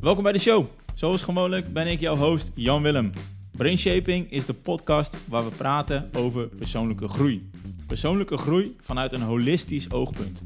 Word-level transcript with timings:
Welkom 0.00 0.22
bij 0.22 0.32
de 0.32 0.38
show. 0.38 0.66
Zoals 0.94 1.22
gewoonlijk 1.22 1.72
ben 1.72 1.86
ik 1.86 2.00
jouw 2.00 2.16
host 2.16 2.50
Jan 2.54 2.82
Willem. 2.82 3.10
Brainshaping 3.56 4.30
is 4.30 4.46
de 4.46 4.54
podcast 4.54 5.16
waar 5.28 5.44
we 5.44 5.50
praten 5.56 6.10
over 6.16 6.48
persoonlijke 6.48 7.08
groei. 7.08 7.50
Persoonlijke 7.86 8.36
groei 8.36 8.76
vanuit 8.80 9.12
een 9.12 9.20
holistisch 9.20 9.90
oogpunt. 9.90 10.40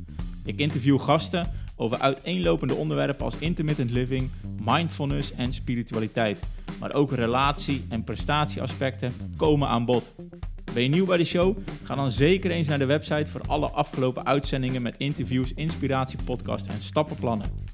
Ik 0.45 0.59
interview 0.59 1.01
gasten 1.01 1.51
over 1.77 1.99
uiteenlopende 1.99 2.75
onderwerpen 2.75 3.25
als 3.25 3.37
intermittent 3.39 3.91
living, 3.91 4.31
mindfulness 4.65 5.33
en 5.33 5.53
spiritualiteit. 5.53 6.43
Maar 6.81 6.95
ook 6.95 7.13
relatie- 7.13 7.85
en 7.89 8.05
prestatieaspecten 8.05 9.13
komen 9.37 9.69
aan 9.69 9.85
bod. 9.85 10.13
Ben 10.73 10.83
je 10.83 10.89
nieuw 10.89 11.07
bij 11.07 11.17
de 11.17 11.25
show? 11.25 11.59
Ga 11.83 11.95
dan 11.95 12.11
zeker 12.11 12.51
eens 12.51 12.69
naar 12.69 12.79
de 12.79 12.85
website 12.85 13.27
voor 13.27 13.43
alle 13.47 13.71
afgelopen 13.71 14.27
uitzendingen 14.27 14.83
met 14.83 14.95
interviews, 14.97 15.55
inspiratie, 15.55 16.19
podcast 16.25 16.67
en 16.67 16.81
stappenplannen. 16.81 17.72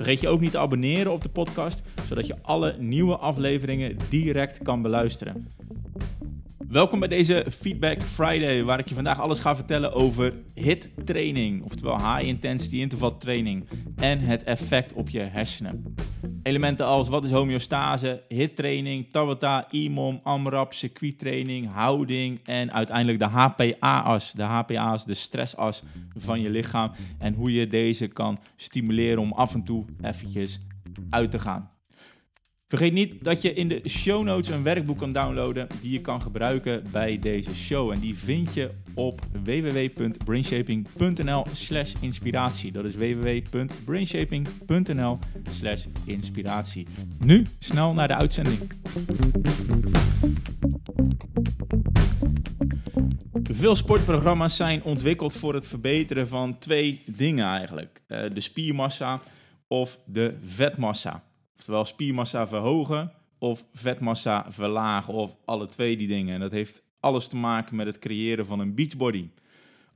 Vergeet 0.00 0.20
je 0.20 0.28
ook 0.28 0.40
niet 0.40 0.50
te 0.50 0.58
abonneren 0.58 1.12
op 1.12 1.22
de 1.22 1.28
podcast, 1.28 1.82
zodat 2.06 2.26
je 2.26 2.42
alle 2.42 2.76
nieuwe 2.78 3.16
afleveringen 3.16 3.96
direct 4.08 4.62
kan 4.62 4.82
beluisteren. 4.82 5.48
Welkom 6.68 6.98
bij 6.98 7.08
deze 7.08 7.46
Feedback 7.50 8.02
Friday, 8.02 8.64
waar 8.64 8.78
ik 8.78 8.88
je 8.88 8.94
vandaag 8.94 9.20
alles 9.20 9.38
ga 9.38 9.56
vertellen 9.56 9.92
over 9.92 10.32
HIT 10.54 10.90
training, 11.04 11.62
oftewel 11.62 11.96
High 11.96 12.26
Intensity 12.28 12.76
Interval 12.76 13.18
Training, 13.18 13.68
en 13.96 14.18
het 14.18 14.44
effect 14.44 14.92
op 14.92 15.10
je 15.10 15.20
hersenen. 15.20 15.94
Elementen 16.42 16.86
als 16.86 17.08
wat 17.08 17.24
is 17.24 17.30
homeostase, 17.30 18.22
HIT 18.28 18.56
training, 18.56 19.10
Tabata, 19.10 19.66
IMOM, 19.70 20.20
AMRAP, 20.22 20.72
training, 21.18 21.72
houding 21.72 22.40
en 22.44 22.72
uiteindelijk 22.72 23.18
de 23.18 23.24
HPA-as. 23.24 24.32
De 24.32 24.42
HPA 24.42 24.98
de 25.06 25.14
stressas 25.14 25.82
van 26.16 26.40
je 26.40 26.50
lichaam 26.50 26.92
en 27.18 27.34
hoe 27.34 27.52
je 27.52 27.66
deze 27.66 28.06
kan 28.06 28.38
stimuleren 28.56 29.18
om 29.18 29.32
af 29.32 29.54
en 29.54 29.64
toe 29.64 29.84
eventjes 30.02 30.60
uit 31.10 31.30
te 31.30 31.38
gaan. 31.38 31.68
Vergeet 32.70 32.92
niet 32.92 33.24
dat 33.24 33.42
je 33.42 33.52
in 33.52 33.68
de 33.68 33.88
show 33.88 34.24
notes 34.24 34.48
een 34.48 34.62
werkboek 34.62 34.98
kan 34.98 35.12
downloaden 35.12 35.66
die 35.80 35.92
je 35.92 36.00
kan 36.00 36.22
gebruiken 36.22 36.84
bij 36.90 37.18
deze 37.18 37.54
show. 37.54 37.90
En 37.90 38.00
die 38.00 38.18
vind 38.18 38.54
je 38.54 38.70
op 38.94 39.20
www.brainshaping.nl 39.44 41.46
slash 41.52 41.94
inspiratie. 42.00 42.72
Dat 42.72 42.84
is 42.84 42.94
www.brainshaping.nl 42.94 45.18
slash 45.50 45.86
inspiratie. 46.04 46.86
Nu 47.18 47.46
snel 47.58 47.92
naar 47.92 48.08
de 48.08 48.14
uitzending. 48.14 48.58
Veel 53.42 53.74
sportprogramma's 53.74 54.56
zijn 54.56 54.82
ontwikkeld 54.82 55.32
voor 55.32 55.54
het 55.54 55.66
verbeteren 55.66 56.28
van 56.28 56.58
twee 56.58 57.02
dingen 57.06 57.46
eigenlijk. 57.46 58.02
Eh, 58.06 58.22
de 58.34 58.40
spiermassa 58.40 59.20
of 59.68 59.98
de 60.06 60.38
vetmassa. 60.42 61.28
Oftewel 61.60 61.84
spiermassa 61.84 62.46
verhogen 62.46 63.12
of 63.38 63.64
vetmassa 63.72 64.46
verlagen 64.48 65.14
of 65.14 65.36
alle 65.44 65.68
twee 65.68 65.96
die 65.96 66.08
dingen. 66.08 66.34
En 66.34 66.40
dat 66.40 66.50
heeft 66.50 66.82
alles 67.00 67.28
te 67.28 67.36
maken 67.36 67.76
met 67.76 67.86
het 67.86 67.98
creëren 67.98 68.46
van 68.46 68.58
een 68.58 68.74
beachbody. 68.74 69.28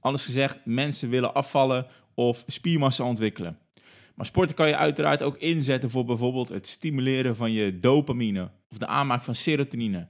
Anders 0.01 0.25
gezegd, 0.25 0.61
mensen 0.65 1.09
willen 1.09 1.35
afvallen 1.35 1.87
of 2.15 2.45
spiermassa 2.47 3.05
ontwikkelen. 3.05 3.59
Maar 4.15 4.27
sporten 4.27 4.55
kan 4.55 4.69
je 4.69 4.77
uiteraard 4.77 5.23
ook 5.23 5.37
inzetten 5.37 5.91
voor 5.91 6.05
bijvoorbeeld 6.05 6.49
het 6.49 6.67
stimuleren 6.67 7.37
van 7.37 7.53
je 7.53 7.79
dopamine 7.79 8.51
of 8.71 8.79
de 8.79 8.87
aanmaak 8.87 9.23
van 9.23 9.35
serotonine 9.35 10.09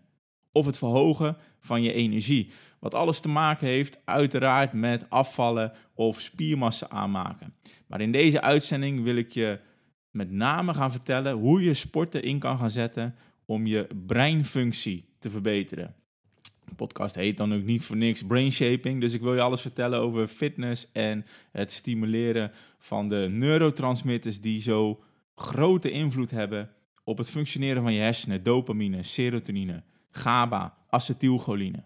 of 0.53 0.67
het 0.67 0.79
verhogen 0.79 1.37
van 1.61 1.83
je 1.83 1.93
energie. 1.93 2.51
Wat 2.81 2.95
alles 2.95 3.21
te 3.21 3.29
maken 3.29 3.67
heeft 3.67 3.99
uiteraard 4.05 4.73
met 4.73 5.11
afvallen 5.11 5.73
of 5.95 6.21
spiermassa 6.21 6.89
aanmaken. 6.89 7.55
Maar 7.87 8.01
in 8.01 8.13
deze 8.13 8.41
uitzending 8.41 9.03
wil 9.03 9.17
ik 9.17 9.33
je 9.33 9.59
met 10.15 10.31
name 10.31 10.75
gaan 10.75 10.91
vertellen 10.91 11.33
hoe 11.33 11.63
je 11.63 11.75
sporten 11.75 12.23
in 12.23 12.39
kan 12.39 12.59
gaan 12.59 12.71
zetten 12.71 13.15
om 13.45 13.67
je 13.67 13.89
breinfunctie 14.07 15.09
te 15.19 15.31
verbeteren. 15.31 15.95
De 16.69 16.75
podcast 16.75 17.15
heet 17.15 17.37
dan 17.37 17.55
ook 17.55 17.63
niet 17.63 17.83
voor 17.83 17.97
niks 17.97 18.27
Brain 18.27 18.53
Shaping, 18.53 19.01
dus 19.01 19.13
ik 19.13 19.21
wil 19.21 19.35
je 19.35 19.41
alles 19.41 19.61
vertellen 19.61 20.01
over 20.01 20.27
fitness 20.27 20.93
en 20.93 21.27
het 21.53 21.73
stimuleren 21.73 22.53
van 22.79 23.09
de 23.09 23.29
neurotransmitters 23.31 24.41
die 24.41 24.61
zo 24.61 25.03
grote 25.35 25.91
invloed 25.91 26.31
hebben 26.31 26.71
op 27.05 27.19
het 27.19 27.31
functioneren 27.31 27.83
van 27.83 27.93
je 27.93 28.01
hersenen, 28.01 28.43
dopamine, 28.43 29.03
serotonine, 29.03 29.83
GABA, 30.11 30.77
acetylcholine. 30.89 31.85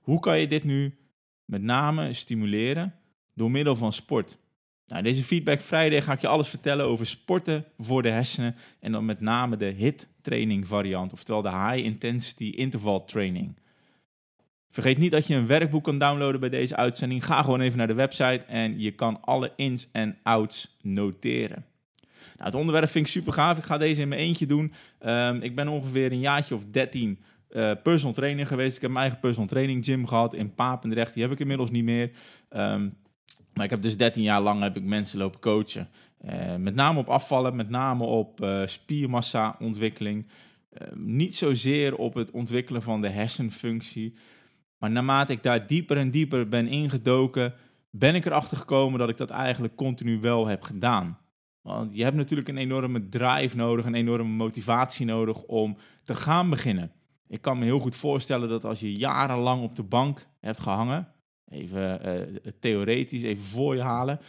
Hoe 0.00 0.20
kan 0.20 0.38
je 0.38 0.48
dit 0.48 0.64
nu 0.64 0.98
met 1.44 1.62
name 1.62 2.12
stimuleren 2.12 2.94
door 3.34 3.50
middel 3.50 3.76
van 3.76 3.92
sport? 3.92 4.38
Nou, 4.86 5.02
deze 5.02 5.22
Feedback 5.22 5.60
Friday 5.60 6.02
ga 6.02 6.12
ik 6.12 6.20
je 6.20 6.26
alles 6.26 6.48
vertellen 6.48 6.86
over 6.86 7.06
sporten 7.06 7.64
voor 7.78 8.02
de 8.02 8.08
hersenen. 8.08 8.56
En 8.80 8.92
dan 8.92 9.04
met 9.04 9.20
name 9.20 9.56
de 9.56 9.64
HIT 9.64 10.08
training 10.22 10.66
variant, 10.66 11.12
oftewel 11.12 11.42
de 11.42 11.50
High 11.50 11.84
Intensity 11.84 12.44
Interval 12.44 13.04
Training. 13.04 13.56
Vergeet 14.70 14.98
niet 14.98 15.12
dat 15.12 15.26
je 15.26 15.34
een 15.34 15.46
werkboek 15.46 15.84
kan 15.84 15.98
downloaden 15.98 16.40
bij 16.40 16.48
deze 16.48 16.76
uitzending. 16.76 17.24
Ga 17.24 17.42
gewoon 17.42 17.60
even 17.60 17.78
naar 17.78 17.86
de 17.86 17.94
website 17.94 18.44
en 18.46 18.80
je 18.80 18.90
kan 18.90 19.20
alle 19.20 19.52
ins 19.56 19.88
en 19.92 20.18
outs 20.22 20.76
noteren. 20.82 21.64
Nou, 22.10 22.46
het 22.46 22.54
onderwerp 22.54 22.88
vind 22.88 23.06
ik 23.06 23.12
super 23.12 23.32
gaaf. 23.32 23.58
Ik 23.58 23.64
ga 23.64 23.78
deze 23.78 24.00
in 24.00 24.08
mijn 24.08 24.20
eentje 24.20 24.46
doen. 24.46 24.72
Um, 25.06 25.42
ik 25.42 25.54
ben 25.54 25.68
ongeveer 25.68 26.12
een 26.12 26.20
jaartje 26.20 26.54
of 26.54 26.64
13 26.70 27.18
uh, 27.50 27.70
eh, 27.70 27.82
personal 27.82 28.14
trainer 28.14 28.46
geweest. 28.46 28.76
Ik 28.76 28.82
heb 28.82 28.90
mijn 28.90 29.02
eigen 29.02 29.20
personal 29.20 29.48
training 29.48 29.84
gym 29.84 30.06
gehad 30.06 30.34
in 30.34 30.54
Papendrecht. 30.54 31.14
Die 31.14 31.22
heb 31.22 31.32
ik 31.32 31.40
inmiddels 31.40 31.70
niet 31.70 31.84
meer. 31.84 32.10
Um, 32.50 32.96
maar 33.54 33.64
ik 33.64 33.70
heb 33.70 33.82
dus 33.82 33.96
13 33.96 34.22
jaar 34.22 34.40
lang 34.40 34.62
heb 34.62 34.76
ik 34.76 34.82
mensen 34.82 35.18
lopen 35.18 35.40
coachen. 35.40 35.88
Uh, 36.24 36.56
met 36.56 36.74
name 36.74 36.98
op 36.98 37.08
afvallen, 37.08 37.56
met 37.56 37.68
name 37.68 38.04
op 38.04 38.40
uh, 38.40 38.66
spiermassa 38.66 39.56
ontwikkeling. 39.58 40.26
Uh, 40.72 40.88
niet 40.94 41.36
zozeer 41.36 41.96
op 41.96 42.14
het 42.14 42.30
ontwikkelen 42.30 42.82
van 42.82 43.00
de 43.00 43.08
hersenfunctie. 43.08 44.14
Maar 44.78 44.90
naarmate 44.90 45.32
ik 45.32 45.42
daar 45.42 45.66
dieper 45.66 45.96
en 45.96 46.10
dieper 46.10 46.48
ben 46.48 46.68
ingedoken, 46.68 47.54
ben 47.90 48.14
ik 48.14 48.26
erachter 48.26 48.56
gekomen 48.56 48.98
dat 48.98 49.08
ik 49.08 49.16
dat 49.16 49.30
eigenlijk 49.30 49.76
continu 49.76 50.20
wel 50.20 50.46
heb 50.46 50.62
gedaan. 50.62 51.18
Want 51.62 51.94
je 51.94 52.02
hebt 52.02 52.16
natuurlijk 52.16 52.48
een 52.48 52.56
enorme 52.56 53.08
drive 53.08 53.56
nodig, 53.56 53.84
een 53.84 53.94
enorme 53.94 54.30
motivatie 54.30 55.06
nodig 55.06 55.42
om 55.42 55.76
te 56.04 56.14
gaan 56.14 56.50
beginnen. 56.50 56.92
Ik 57.28 57.40
kan 57.40 57.58
me 57.58 57.64
heel 57.64 57.78
goed 57.78 57.96
voorstellen 57.96 58.48
dat 58.48 58.64
als 58.64 58.80
je 58.80 58.96
jarenlang 58.96 59.62
op 59.62 59.76
de 59.76 59.82
bank 59.82 60.26
hebt 60.40 60.60
gehangen, 60.60 61.08
Even 61.50 62.00
uh, 62.06 62.52
theoretisch, 62.60 63.22
even 63.22 63.44
voor 63.44 63.74
je 63.74 63.82
halen. 63.82 64.20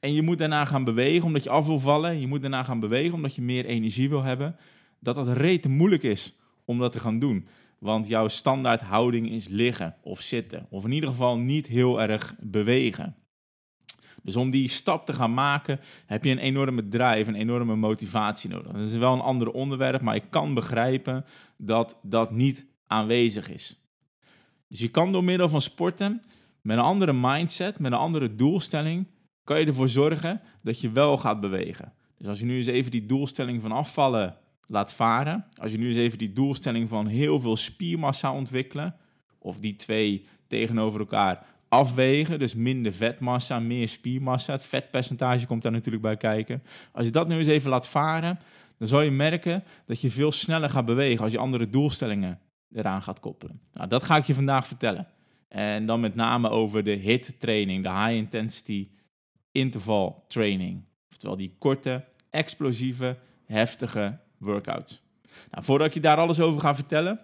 En 0.00 0.12
je 0.12 0.22
moet 0.22 0.38
daarna 0.38 0.64
gaan 0.64 0.84
bewegen 0.84 1.24
omdat 1.24 1.42
je 1.42 1.50
af 1.50 1.66
wil 1.66 1.78
vallen. 1.78 2.20
Je 2.20 2.26
moet 2.26 2.40
daarna 2.40 2.64
gaan 2.64 2.80
bewegen 2.80 3.14
omdat 3.14 3.34
je 3.34 3.42
meer 3.42 3.64
energie 3.64 4.08
wil 4.08 4.22
hebben. 4.22 4.56
Dat 5.00 5.14
dat 5.14 5.28
rete 5.28 5.68
moeilijk 5.68 6.02
is 6.02 6.36
om 6.64 6.78
dat 6.78 6.92
te 6.92 6.98
gaan 6.98 7.18
doen. 7.18 7.46
Want 7.78 8.08
jouw 8.08 8.28
standaard 8.28 8.80
houding 8.80 9.30
is 9.30 9.48
liggen 9.48 9.96
of 10.02 10.20
zitten. 10.20 10.66
Of 10.70 10.84
in 10.84 10.92
ieder 10.92 11.10
geval 11.10 11.38
niet 11.38 11.66
heel 11.66 12.00
erg 12.00 12.34
bewegen. 12.40 13.16
Dus 14.22 14.36
om 14.36 14.50
die 14.50 14.68
stap 14.68 15.06
te 15.06 15.12
gaan 15.12 15.34
maken, 15.34 15.80
heb 16.06 16.24
je 16.24 16.30
een 16.30 16.38
enorme 16.38 16.88
drive, 16.88 17.28
een 17.28 17.34
enorme 17.34 17.76
motivatie 17.76 18.50
nodig. 18.50 18.72
Dat 18.72 18.82
is 18.82 18.96
wel 18.96 19.12
een 19.12 19.20
ander 19.20 19.50
onderwerp, 19.50 20.00
maar 20.00 20.14
ik 20.14 20.30
kan 20.30 20.54
begrijpen 20.54 21.24
dat 21.56 21.98
dat 22.02 22.30
niet 22.30 22.66
aanwezig 22.86 23.50
is. 23.50 23.80
Dus 24.68 24.78
je 24.78 24.88
kan 24.88 25.12
door 25.12 25.24
middel 25.24 25.48
van 25.48 25.60
sporten 25.60 26.22
met 26.68 26.78
een 26.78 26.84
andere 26.84 27.12
mindset, 27.12 27.78
met 27.78 27.92
een 27.92 27.98
andere 27.98 28.34
doelstelling, 28.34 29.06
kan 29.44 29.60
je 29.60 29.66
ervoor 29.66 29.88
zorgen 29.88 30.40
dat 30.62 30.80
je 30.80 30.90
wel 30.90 31.16
gaat 31.16 31.40
bewegen. 31.40 31.92
Dus 32.18 32.26
als 32.26 32.38
je 32.38 32.44
nu 32.44 32.56
eens 32.56 32.66
even 32.66 32.90
die 32.90 33.06
doelstelling 33.06 33.62
van 33.62 33.72
afvallen 33.72 34.36
laat 34.66 34.92
varen, 34.92 35.46
als 35.60 35.72
je 35.72 35.78
nu 35.78 35.88
eens 35.88 35.96
even 35.96 36.18
die 36.18 36.32
doelstelling 36.32 36.88
van 36.88 37.06
heel 37.06 37.40
veel 37.40 37.56
spiermassa 37.56 38.32
ontwikkelen, 38.32 38.94
of 39.38 39.58
die 39.58 39.76
twee 39.76 40.26
tegenover 40.46 41.00
elkaar 41.00 41.46
afwegen, 41.68 42.38
dus 42.38 42.54
minder 42.54 42.92
vetmassa, 42.92 43.58
meer 43.58 43.88
spiermassa, 43.88 44.52
het 44.52 44.64
vetpercentage 44.64 45.46
komt 45.46 45.62
daar 45.62 45.72
natuurlijk 45.72 46.02
bij 46.02 46.16
kijken. 46.16 46.62
Als 46.92 47.06
je 47.06 47.12
dat 47.12 47.28
nu 47.28 47.38
eens 47.38 47.46
even 47.46 47.70
laat 47.70 47.88
varen, 47.88 48.38
dan 48.78 48.88
zal 48.88 49.00
je 49.00 49.10
merken 49.10 49.64
dat 49.86 50.00
je 50.00 50.10
veel 50.10 50.32
sneller 50.32 50.70
gaat 50.70 50.86
bewegen 50.86 51.22
als 51.22 51.32
je 51.32 51.38
andere 51.38 51.70
doelstellingen 51.70 52.38
eraan 52.72 53.02
gaat 53.02 53.20
koppelen. 53.20 53.60
Nou, 53.72 53.88
dat 53.88 54.02
ga 54.02 54.16
ik 54.16 54.24
je 54.24 54.34
vandaag 54.34 54.66
vertellen. 54.66 55.06
En 55.48 55.86
dan 55.86 56.00
met 56.00 56.14
name 56.14 56.50
over 56.50 56.84
de 56.84 56.90
HIT 56.90 57.34
training, 57.38 57.82
de 57.82 57.90
high 57.90 58.14
intensity 58.14 58.88
interval 59.52 60.24
training. 60.28 60.82
Oftewel 61.10 61.36
die 61.36 61.54
korte, 61.58 62.04
explosieve, 62.30 63.16
heftige 63.44 64.18
workouts. 64.38 65.02
Nou, 65.50 65.64
voordat 65.64 65.86
ik 65.86 65.94
je 65.94 66.00
daar 66.00 66.16
alles 66.16 66.40
over 66.40 66.60
ga 66.60 66.74
vertellen, 66.74 67.20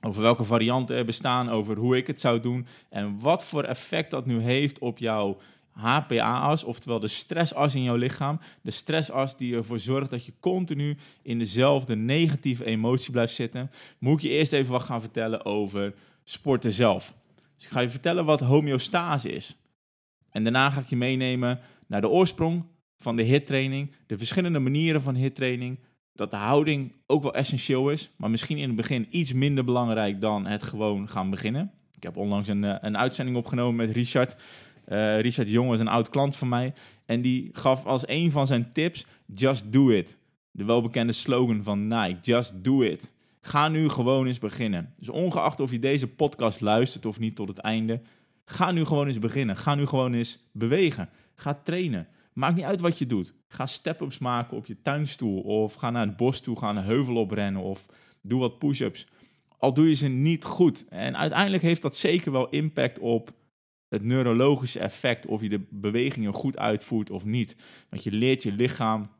over 0.00 0.22
welke 0.22 0.44
varianten 0.44 0.96
er 0.96 1.04
bestaan, 1.04 1.50
over 1.50 1.76
hoe 1.76 1.96
ik 1.96 2.06
het 2.06 2.20
zou 2.20 2.40
doen 2.40 2.66
en 2.90 3.20
wat 3.20 3.44
voor 3.44 3.62
effect 3.62 4.10
dat 4.10 4.26
nu 4.26 4.40
heeft 4.40 4.78
op 4.78 4.98
jouw 4.98 5.38
HPA-as, 5.70 6.64
oftewel 6.64 7.00
de 7.00 7.08
stressas 7.08 7.74
in 7.74 7.82
jouw 7.82 7.96
lichaam. 7.96 8.40
De 8.62 8.70
stressas 8.70 9.36
die 9.36 9.56
ervoor 9.56 9.78
zorgt 9.78 10.10
dat 10.10 10.24
je 10.24 10.32
continu 10.40 10.96
in 11.22 11.38
dezelfde 11.38 11.96
negatieve 11.96 12.64
emotie 12.64 13.10
blijft 13.10 13.34
zitten. 13.34 13.70
Moet 13.98 14.14
ik 14.14 14.20
je 14.20 14.28
eerst 14.28 14.52
even 14.52 14.72
wat 14.72 14.82
gaan 14.82 15.00
vertellen 15.00 15.44
over 15.44 15.94
sporten 16.24 16.72
zelf. 16.72 17.14
Dus 17.56 17.64
ik 17.64 17.70
ga 17.70 17.80
je 17.80 17.90
vertellen 17.90 18.24
wat 18.24 18.40
homeostase 18.40 19.32
is. 19.32 19.56
En 20.30 20.42
daarna 20.42 20.70
ga 20.70 20.80
ik 20.80 20.88
je 20.88 20.96
meenemen 20.96 21.60
naar 21.86 22.00
de 22.00 22.08
oorsprong 22.08 22.64
van 22.98 23.16
de 23.16 23.22
HIT-training, 23.22 23.92
de 24.06 24.18
verschillende 24.18 24.58
manieren 24.58 25.02
van 25.02 25.14
HIT-training, 25.14 25.78
dat 26.12 26.30
de 26.30 26.36
houding 26.36 26.92
ook 27.06 27.22
wel 27.22 27.34
essentieel 27.34 27.90
is, 27.90 28.10
maar 28.16 28.30
misschien 28.30 28.58
in 28.58 28.66
het 28.66 28.76
begin 28.76 29.06
iets 29.10 29.32
minder 29.32 29.64
belangrijk 29.64 30.20
dan 30.20 30.46
het 30.46 30.62
gewoon 30.62 31.08
gaan 31.08 31.30
beginnen. 31.30 31.72
Ik 31.94 32.02
heb 32.02 32.16
onlangs 32.16 32.48
een, 32.48 32.64
eh, 32.64 32.76
een 32.80 32.98
uitzending 32.98 33.36
opgenomen 33.36 33.76
met 33.76 33.96
Richard. 33.96 34.36
Uh, 34.88 35.20
Richard 35.20 35.48
Jong 35.48 35.72
is 35.72 35.80
een 35.80 35.88
oud 35.88 36.08
klant 36.08 36.36
van 36.36 36.48
mij. 36.48 36.74
En 37.06 37.20
die 37.20 37.48
gaf 37.52 37.86
als 37.86 38.08
een 38.08 38.30
van 38.30 38.46
zijn 38.46 38.72
tips: 38.72 39.06
Just 39.34 39.72
do 39.72 39.90
it. 39.90 40.18
De 40.50 40.64
welbekende 40.64 41.12
slogan 41.12 41.62
van 41.62 41.88
Nike: 41.88 42.18
Just 42.22 42.64
do 42.64 42.82
it. 42.82 43.12
Ga 43.46 43.68
nu 43.68 43.88
gewoon 43.88 44.26
eens 44.26 44.38
beginnen. 44.38 44.94
Dus 44.96 45.08
ongeacht 45.08 45.60
of 45.60 45.70
je 45.70 45.78
deze 45.78 46.08
podcast 46.08 46.60
luistert 46.60 47.06
of 47.06 47.18
niet 47.18 47.36
tot 47.36 47.48
het 47.48 47.58
einde, 47.58 48.00
ga 48.44 48.70
nu 48.70 48.84
gewoon 48.84 49.06
eens 49.06 49.18
beginnen. 49.18 49.56
Ga 49.56 49.74
nu 49.74 49.86
gewoon 49.86 50.14
eens 50.14 50.38
bewegen. 50.52 51.08
Ga 51.34 51.54
trainen. 51.54 52.08
Maakt 52.32 52.56
niet 52.56 52.64
uit 52.64 52.80
wat 52.80 52.98
je 52.98 53.06
doet. 53.06 53.34
Ga 53.48 53.66
step-ups 53.66 54.18
maken 54.18 54.56
op 54.56 54.66
je 54.66 54.82
tuinstoel. 54.82 55.40
Of 55.40 55.74
ga 55.74 55.90
naar 55.90 56.06
het 56.06 56.16
bos 56.16 56.40
toe, 56.40 56.58
ga 56.58 56.70
een 56.70 56.76
heuvel 56.76 57.16
oprennen. 57.16 57.62
Of 57.62 57.86
doe 58.20 58.40
wat 58.40 58.58
push-ups. 58.58 59.06
Al 59.58 59.74
doe 59.74 59.88
je 59.88 59.94
ze 59.94 60.08
niet 60.08 60.44
goed. 60.44 60.84
En 60.88 61.16
uiteindelijk 61.16 61.62
heeft 61.62 61.82
dat 61.82 61.96
zeker 61.96 62.32
wel 62.32 62.48
impact 62.48 62.98
op 62.98 63.30
het 63.88 64.02
neurologische 64.02 64.78
effect. 64.78 65.26
Of 65.26 65.40
je 65.40 65.48
de 65.48 65.66
bewegingen 65.70 66.32
goed 66.32 66.58
uitvoert 66.58 67.10
of 67.10 67.24
niet. 67.24 67.56
Want 67.90 68.02
je 68.02 68.12
leert 68.12 68.42
je 68.42 68.52
lichaam 68.52 69.10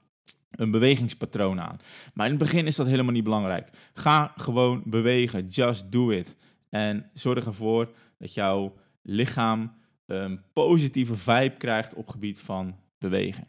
een 0.50 0.70
bewegingspatroon 0.70 1.60
aan. 1.60 1.76
Maar 2.14 2.26
in 2.26 2.32
het 2.32 2.42
begin 2.42 2.66
is 2.66 2.76
dat 2.76 2.86
helemaal 2.86 3.12
niet 3.12 3.24
belangrijk. 3.24 3.68
Ga 3.92 4.32
gewoon 4.36 4.82
bewegen. 4.84 5.46
Just 5.46 5.92
do 5.92 6.10
it. 6.10 6.36
En 6.68 7.10
zorg 7.14 7.46
ervoor 7.46 7.92
dat 8.18 8.34
jouw 8.34 8.74
lichaam 9.02 9.72
een 10.06 10.40
positieve 10.52 11.14
vibe 11.14 11.54
krijgt 11.58 11.94
op 11.94 12.08
gebied 12.08 12.40
van 12.40 12.76
bewegen. 12.98 13.44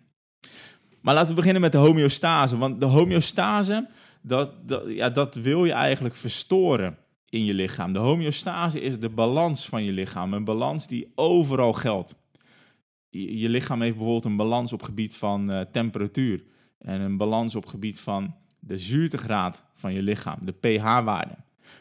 Maar 1.01 1.13
laten 1.13 1.29
we 1.29 1.35
beginnen 1.35 1.61
met 1.61 1.71
de 1.71 1.77
homeostase. 1.77 2.57
Want 2.57 2.79
de 2.79 2.85
homeostase, 2.85 3.87
dat, 4.21 4.67
dat, 4.67 4.83
ja, 4.87 5.09
dat 5.09 5.35
wil 5.35 5.65
je 5.65 5.71
eigenlijk 5.71 6.15
verstoren 6.15 6.97
in 7.29 7.45
je 7.45 7.53
lichaam. 7.53 7.93
De 7.93 7.99
homeostase 7.99 8.81
is 8.81 8.99
de 8.99 9.09
balans 9.09 9.65
van 9.65 9.83
je 9.83 9.91
lichaam. 9.91 10.33
Een 10.33 10.43
balans 10.43 10.87
die 10.87 11.11
overal 11.15 11.73
geldt. 11.73 12.15
Je, 13.09 13.49
lichaam 13.49 13.81
heeft 13.81 13.95
bijvoorbeeld 13.95 14.25
een 14.25 14.37
balans 14.37 14.73
op 14.73 14.83
gebied 14.83 15.17
van 15.17 15.51
uh, 15.51 15.61
temperatuur. 15.61 16.43
En 16.77 17.01
een 17.01 17.17
balans 17.17 17.55
op 17.55 17.65
gebied 17.65 17.99
van 17.99 18.35
de 18.59 18.77
zuurtegraad 18.77 19.65
van 19.73 19.93
je 19.93 20.01
lichaam, 20.01 20.37
de 20.41 20.51
pH-waarde. 20.51 21.35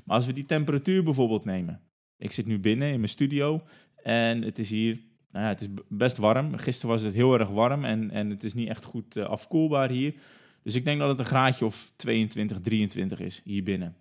Maar 0.04 0.16
als 0.16 0.26
we 0.26 0.32
die 0.32 0.46
temperatuur 0.46 1.02
bijvoorbeeld 1.02 1.44
nemen. 1.44 1.80
Ik 2.18 2.32
zit 2.32 2.46
nu 2.46 2.58
binnen 2.58 2.88
in 2.88 2.98
mijn 2.98 3.08
studio 3.08 3.62
en 4.02 4.42
het 4.42 4.58
is 4.58 4.70
hier 4.70 5.00
nou 5.30 5.44
ja, 5.44 5.48
het 5.48 5.60
is 5.60 5.68
best 5.88 6.16
warm. 6.16 6.56
Gisteren 6.56 6.90
was 6.90 7.02
het 7.02 7.14
heel 7.14 7.38
erg 7.38 7.48
warm 7.48 7.84
en, 7.84 8.10
en 8.10 8.30
het 8.30 8.44
is 8.44 8.54
niet 8.54 8.68
echt 8.68 8.84
goed 8.84 9.16
uh, 9.16 9.24
afkoelbaar 9.24 9.90
hier. 9.90 10.14
Dus 10.62 10.74
ik 10.74 10.84
denk 10.84 10.98
dat 10.98 11.08
het 11.08 11.18
een 11.18 11.24
graadje 11.24 11.64
of 11.64 11.92
22, 11.96 12.60
23 12.60 13.20
is 13.20 13.42
hier 13.44 13.62
binnen. 13.62 13.96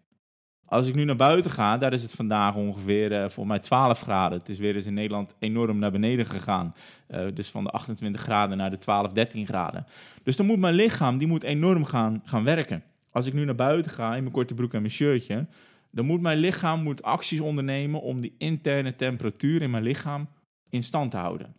Als 0.65 0.87
ik 0.87 0.95
nu 0.95 1.03
naar 1.03 1.15
buiten 1.15 1.51
ga, 1.51 1.77
daar 1.77 1.93
is 1.93 2.01
het 2.01 2.11
vandaag 2.11 2.55
ongeveer 2.55 3.11
uh, 3.11 3.29
voor 3.29 3.47
mij 3.47 3.59
12 3.59 4.01
graden. 4.01 4.37
Het 4.37 4.49
is 4.49 4.57
weer 4.57 4.75
eens 4.75 4.85
in 4.85 4.93
Nederland 4.93 5.35
enorm 5.39 5.79
naar 5.79 5.91
beneden 5.91 6.25
gegaan. 6.25 6.75
Uh, 7.09 7.25
dus 7.33 7.49
van 7.49 7.63
de 7.63 7.69
28 7.69 8.21
graden 8.21 8.57
naar 8.57 8.69
de 8.69 8.77
12, 8.77 9.11
13 9.11 9.45
graden. 9.45 9.85
Dus 10.23 10.35
dan 10.35 10.45
moet 10.45 10.59
mijn 10.59 10.73
lichaam 10.73 11.17
die 11.17 11.27
moet 11.27 11.43
enorm 11.43 11.85
gaan, 11.85 12.21
gaan 12.25 12.43
werken. 12.43 12.83
Als 13.11 13.25
ik 13.25 13.33
nu 13.33 13.45
naar 13.45 13.55
buiten 13.55 13.91
ga 13.91 14.15
in 14.15 14.21
mijn 14.21 14.33
korte 14.33 14.53
broek 14.53 14.73
en 14.73 14.81
mijn 14.81 14.93
shirtje, 14.93 15.47
dan 15.91 16.05
moet 16.05 16.21
mijn 16.21 16.37
lichaam 16.37 16.83
moet 16.83 17.03
acties 17.03 17.39
ondernemen 17.39 18.01
om 18.01 18.21
die 18.21 18.35
interne 18.37 18.95
temperatuur 18.95 19.61
in 19.61 19.71
mijn 19.71 19.83
lichaam 19.83 20.27
in 20.69 20.83
stand 20.83 21.11
te 21.11 21.17
houden. 21.17 21.55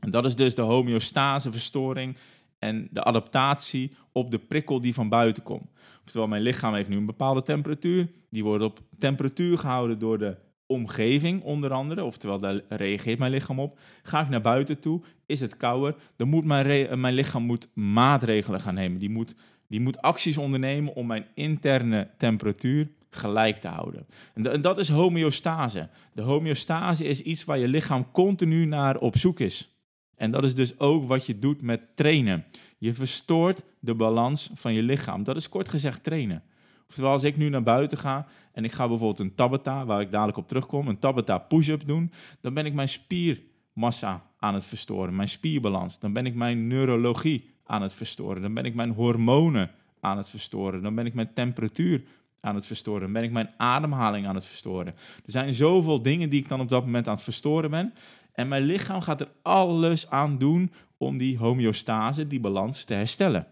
En 0.00 0.10
dat 0.10 0.24
is 0.24 0.36
dus 0.36 0.54
de 0.54 0.62
homeostaseverstoring 0.62 2.16
en 2.58 2.88
de 2.90 3.04
adaptatie 3.04 3.96
op 4.12 4.30
de 4.30 4.38
prikkel 4.38 4.80
die 4.80 4.94
van 4.94 5.08
buiten 5.08 5.42
komt. 5.42 5.70
Oftewel, 6.04 6.28
mijn 6.28 6.42
lichaam 6.42 6.74
heeft 6.74 6.88
nu 6.88 6.96
een 6.96 7.06
bepaalde 7.06 7.42
temperatuur. 7.42 8.10
Die 8.30 8.44
wordt 8.44 8.64
op 8.64 8.80
temperatuur 8.98 9.58
gehouden 9.58 9.98
door 9.98 10.18
de 10.18 10.36
omgeving, 10.66 11.42
onder 11.42 11.72
andere. 11.72 12.04
Oftewel, 12.04 12.38
daar 12.38 12.60
reageert 12.68 13.18
mijn 13.18 13.30
lichaam 13.30 13.60
op. 13.60 13.78
Ga 14.02 14.20
ik 14.20 14.28
naar 14.28 14.40
buiten 14.40 14.80
toe, 14.80 15.02
is 15.26 15.40
het 15.40 15.56
kouder, 15.56 15.94
dan 16.16 16.28
moet 16.28 16.44
mijn, 16.44 17.00
mijn 17.00 17.14
lichaam 17.14 17.42
moet 17.42 17.68
maatregelen 17.74 18.60
gaan 18.60 18.74
nemen. 18.74 18.98
Die 18.98 19.10
moet, 19.10 19.34
die 19.68 19.80
moet 19.80 20.02
acties 20.02 20.38
ondernemen 20.38 20.94
om 20.94 21.06
mijn 21.06 21.26
interne 21.34 22.10
temperatuur 22.16 22.88
gelijk 23.10 23.56
te 23.56 23.68
houden. 23.68 24.06
En, 24.34 24.60
dat 24.60 24.78
is 24.78 24.88
homeostase. 24.88 25.88
De 26.12 26.22
homeostase 26.22 27.04
is 27.04 27.22
iets 27.22 27.44
waar 27.44 27.58
je 27.58 27.68
lichaam 27.68 28.10
continu 28.10 28.64
naar 28.64 28.98
op 28.98 29.16
zoek 29.16 29.40
is. 29.40 29.77
En 30.18 30.30
dat 30.30 30.44
is 30.44 30.54
dus 30.54 30.78
ook 30.78 31.08
wat 31.08 31.26
je 31.26 31.38
doet 31.38 31.62
met 31.62 31.96
trainen. 31.96 32.44
Je 32.78 32.94
verstoort 32.94 33.62
de 33.80 33.94
balans 33.94 34.50
van 34.54 34.74
je 34.74 34.82
lichaam. 34.82 35.22
Dat 35.22 35.36
is 35.36 35.48
kort 35.48 35.68
gezegd 35.68 36.02
trainen. 36.02 36.42
Oftewel, 36.88 37.10
als 37.10 37.24
ik 37.24 37.36
nu 37.36 37.48
naar 37.48 37.62
buiten 37.62 37.98
ga 37.98 38.26
en 38.52 38.64
ik 38.64 38.72
ga 38.72 38.88
bijvoorbeeld 38.88 39.18
een 39.18 39.34
Tabata, 39.34 39.84
waar 39.84 40.00
ik 40.00 40.10
dadelijk 40.10 40.38
op 40.38 40.48
terugkom, 40.48 40.88
een 40.88 40.98
Tabata 40.98 41.38
push-up 41.38 41.86
doen, 41.86 42.12
dan 42.40 42.54
ben 42.54 42.66
ik 42.66 42.74
mijn 42.74 42.88
spiermassa 42.88 44.26
aan 44.38 44.54
het 44.54 44.64
verstoren, 44.64 45.16
mijn 45.16 45.28
spierbalans. 45.28 45.98
Dan 45.98 46.12
ben 46.12 46.26
ik 46.26 46.34
mijn 46.34 46.66
neurologie 46.66 47.50
aan 47.64 47.82
het 47.82 47.94
verstoren. 47.94 48.42
Dan 48.42 48.54
ben 48.54 48.64
ik 48.64 48.74
mijn 48.74 48.90
hormonen 48.90 49.70
aan 50.00 50.16
het 50.16 50.28
verstoren. 50.28 50.82
Dan 50.82 50.94
ben 50.94 51.06
ik 51.06 51.14
mijn 51.14 51.32
temperatuur 51.32 52.02
aan 52.40 52.54
het 52.54 52.66
verstoren? 52.66 53.12
Ben 53.12 53.22
ik 53.22 53.30
mijn 53.30 53.50
ademhaling 53.56 54.26
aan 54.26 54.34
het 54.34 54.44
verstoren? 54.44 54.94
Er 55.24 55.30
zijn 55.30 55.54
zoveel 55.54 56.02
dingen 56.02 56.30
die 56.30 56.40
ik 56.40 56.48
dan 56.48 56.60
op 56.60 56.68
dat 56.68 56.84
moment 56.84 57.06
aan 57.08 57.14
het 57.14 57.22
verstoren 57.22 57.70
ben. 57.70 57.92
En 58.38 58.48
mijn 58.48 58.62
lichaam 58.62 59.00
gaat 59.00 59.20
er 59.20 59.32
alles 59.42 60.10
aan 60.10 60.38
doen 60.38 60.72
om 60.96 61.18
die 61.18 61.38
homeostase, 61.38 62.26
die 62.26 62.40
balans, 62.40 62.84
te 62.84 62.94
herstellen. 62.94 63.46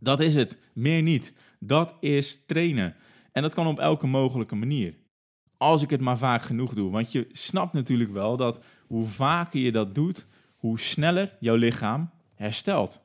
Dat 0.00 0.20
is 0.20 0.34
het, 0.34 0.58
meer 0.74 1.02
niet. 1.02 1.32
Dat 1.60 1.94
is 2.00 2.44
trainen. 2.46 2.94
En 3.32 3.42
dat 3.42 3.54
kan 3.54 3.66
op 3.66 3.78
elke 3.78 4.06
mogelijke 4.06 4.54
manier. 4.54 4.94
Als 5.56 5.82
ik 5.82 5.90
het 5.90 6.00
maar 6.00 6.18
vaak 6.18 6.42
genoeg 6.42 6.74
doe. 6.74 6.90
Want 6.90 7.12
je 7.12 7.26
snapt 7.30 7.72
natuurlijk 7.72 8.10
wel 8.10 8.36
dat 8.36 8.64
hoe 8.86 9.06
vaker 9.06 9.60
je 9.60 9.72
dat 9.72 9.94
doet, 9.94 10.26
hoe 10.56 10.80
sneller 10.80 11.36
jouw 11.40 11.56
lichaam 11.56 12.10
herstelt. 12.34 13.00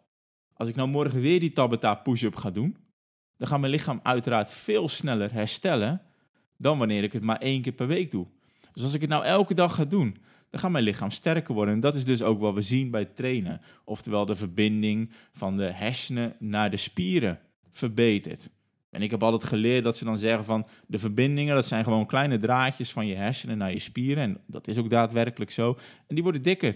Als 0.53 0.69
ik 0.69 0.75
nou 0.75 0.89
morgen 0.89 1.21
weer 1.21 1.39
die 1.39 1.51
Tabata 1.51 1.95
push-up 1.95 2.35
ga 2.35 2.49
doen, 2.49 2.77
dan 3.37 3.47
gaat 3.47 3.59
mijn 3.59 3.71
lichaam 3.71 3.99
uiteraard 4.03 4.51
veel 4.51 4.89
sneller 4.89 5.33
herstellen 5.33 6.01
dan 6.57 6.77
wanneer 6.77 7.03
ik 7.03 7.13
het 7.13 7.23
maar 7.23 7.39
één 7.39 7.61
keer 7.61 7.73
per 7.73 7.87
week 7.87 8.11
doe. 8.11 8.27
Dus 8.73 8.83
als 8.83 8.93
ik 8.93 9.01
het 9.01 9.09
nou 9.09 9.25
elke 9.25 9.53
dag 9.53 9.75
ga 9.75 9.85
doen, 9.85 10.17
dan 10.51 10.59
gaat 10.59 10.71
mijn 10.71 10.83
lichaam 10.83 11.11
sterker 11.11 11.53
worden. 11.53 11.73
En 11.73 11.79
dat 11.79 11.95
is 11.95 12.05
dus 12.05 12.23
ook 12.23 12.39
wat 12.39 12.53
we 12.53 12.61
zien 12.61 12.91
bij 12.91 13.05
trainen. 13.05 13.61
Oftewel 13.83 14.25
de 14.25 14.35
verbinding 14.35 15.11
van 15.33 15.57
de 15.57 15.71
hersenen 15.71 16.35
naar 16.39 16.69
de 16.69 16.77
spieren 16.77 17.39
verbetert. 17.71 18.49
En 18.89 19.01
ik 19.01 19.11
heb 19.11 19.23
altijd 19.23 19.43
geleerd 19.43 19.83
dat 19.83 19.97
ze 19.97 20.05
dan 20.05 20.17
zeggen 20.17 20.45
van 20.45 20.67
de 20.87 20.99
verbindingen, 20.99 21.55
dat 21.55 21.65
zijn 21.65 21.83
gewoon 21.83 22.05
kleine 22.05 22.37
draadjes 22.37 22.91
van 22.91 23.07
je 23.07 23.15
hersenen 23.15 23.57
naar 23.57 23.71
je 23.71 23.79
spieren. 23.79 24.23
En 24.23 24.41
dat 24.45 24.67
is 24.67 24.77
ook 24.77 24.89
daadwerkelijk 24.89 25.51
zo. 25.51 25.77
En 26.07 26.15
die 26.15 26.23
worden 26.23 26.41
dikker. 26.41 26.75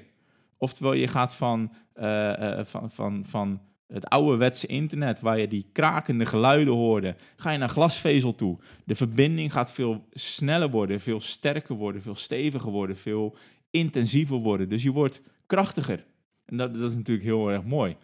Oftewel, 0.58 0.94
je 0.94 1.08
gaat 1.08 1.36
van, 1.36 1.74
uh, 1.96 2.06
uh, 2.40 2.60
van, 2.64 2.92
van, 2.92 3.26
van 3.26 3.62
het 3.88 4.06
ouderwetse 4.06 4.68
internet, 4.68 5.20
waar 5.20 5.40
je 5.40 5.48
die 5.48 5.70
krakende 5.72 6.26
geluiden 6.26 6.74
hoorde, 6.74 7.16
ga 7.36 7.52
je 7.52 7.58
naar 7.58 7.70
glasvezel 7.70 8.36
toe. 8.36 8.58
De 8.86 8.96
verbinding 8.96 9.52
gaat 9.52 9.72
veel 9.72 10.06
sneller 10.12 10.70
worden, 10.70 11.00
veel 11.00 11.20
sterker 11.20 11.76
worden, 11.76 12.02
veel 12.02 12.16
steviger 12.16 12.72
worden, 12.72 12.98
veel 12.98 13.36
intensiever 13.76 14.38
worden. 14.38 14.70
Dus 14.70 14.84
je 14.84 14.92
wordt 14.92 15.22
krachtiger. 15.46 16.06
En 16.46 16.58
dat, 16.58 16.74
dat 16.74 16.90
is 16.90 16.96
natuurlijk 16.96 17.26
heel 17.26 17.52
erg 17.52 17.64
mooi. 17.64 17.96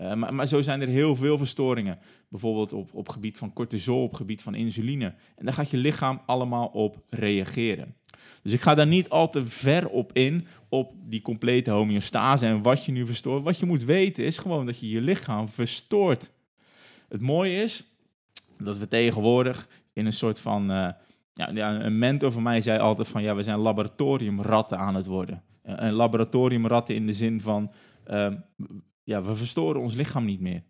Uh, 0.00 0.14
maar, 0.14 0.34
maar, 0.34 0.46
zo 0.46 0.60
zijn 0.60 0.80
er 0.80 0.88
heel 0.88 1.16
veel 1.16 1.38
verstoringen. 1.38 1.98
Bijvoorbeeld 2.28 2.72
op, 2.72 2.94
op 2.94 3.08
gebied 3.08 3.38
van 3.38 3.52
cortisol, 3.52 4.02
op 4.02 4.14
gebied 4.14 4.42
van 4.42 4.54
insuline. 4.54 5.14
En 5.36 5.44
daar 5.44 5.54
gaat 5.54 5.70
je 5.70 5.76
lichaam 5.76 6.20
allemaal 6.26 6.66
op 6.66 7.02
reageren. 7.08 7.94
Dus 8.42 8.52
ik 8.52 8.60
ga 8.60 8.74
daar 8.74 8.86
niet 8.86 9.08
al 9.08 9.28
te 9.28 9.46
ver 9.46 9.88
op 9.88 10.12
in, 10.12 10.46
op 10.68 10.92
die 10.96 11.22
complete 11.22 11.70
homeostase 11.70 12.46
en 12.46 12.62
wat 12.62 12.84
je 12.84 12.92
nu 12.92 13.06
verstoort. 13.06 13.42
Wat 13.42 13.58
je 13.58 13.66
moet 13.66 13.84
weten 13.84 14.24
is 14.24 14.38
gewoon 14.38 14.66
dat 14.66 14.78
je 14.78 14.88
je 14.88 15.00
lichaam 15.00 15.48
verstoort. 15.48 16.32
Het 17.08 17.20
mooie 17.20 17.62
is 17.62 17.84
dat 18.58 18.78
we 18.78 18.88
tegenwoordig 18.88 19.68
in 19.92 20.06
een 20.06 20.12
soort 20.12 20.40
van... 20.40 20.70
Uh, 20.70 20.88
ja, 21.32 21.84
een 21.84 21.98
mentor 21.98 22.32
van 22.32 22.42
mij 22.42 22.60
zei 22.60 22.78
altijd 22.78 23.08
van... 23.08 23.22
ja, 23.22 23.34
we 23.34 23.42
zijn 23.42 23.58
laboratoriumratten 23.58 24.78
aan 24.78 24.94
het 24.94 25.06
worden. 25.06 25.42
Een 25.62 25.92
laboratoriumratten 25.92 26.94
in 26.94 27.06
de 27.06 27.12
zin 27.12 27.40
van... 27.40 27.72
Uh, 28.06 28.32
ja, 29.04 29.22
we 29.22 29.34
verstoren 29.34 29.80
ons 29.80 29.94
lichaam 29.94 30.24
niet 30.24 30.40
meer. 30.40 30.62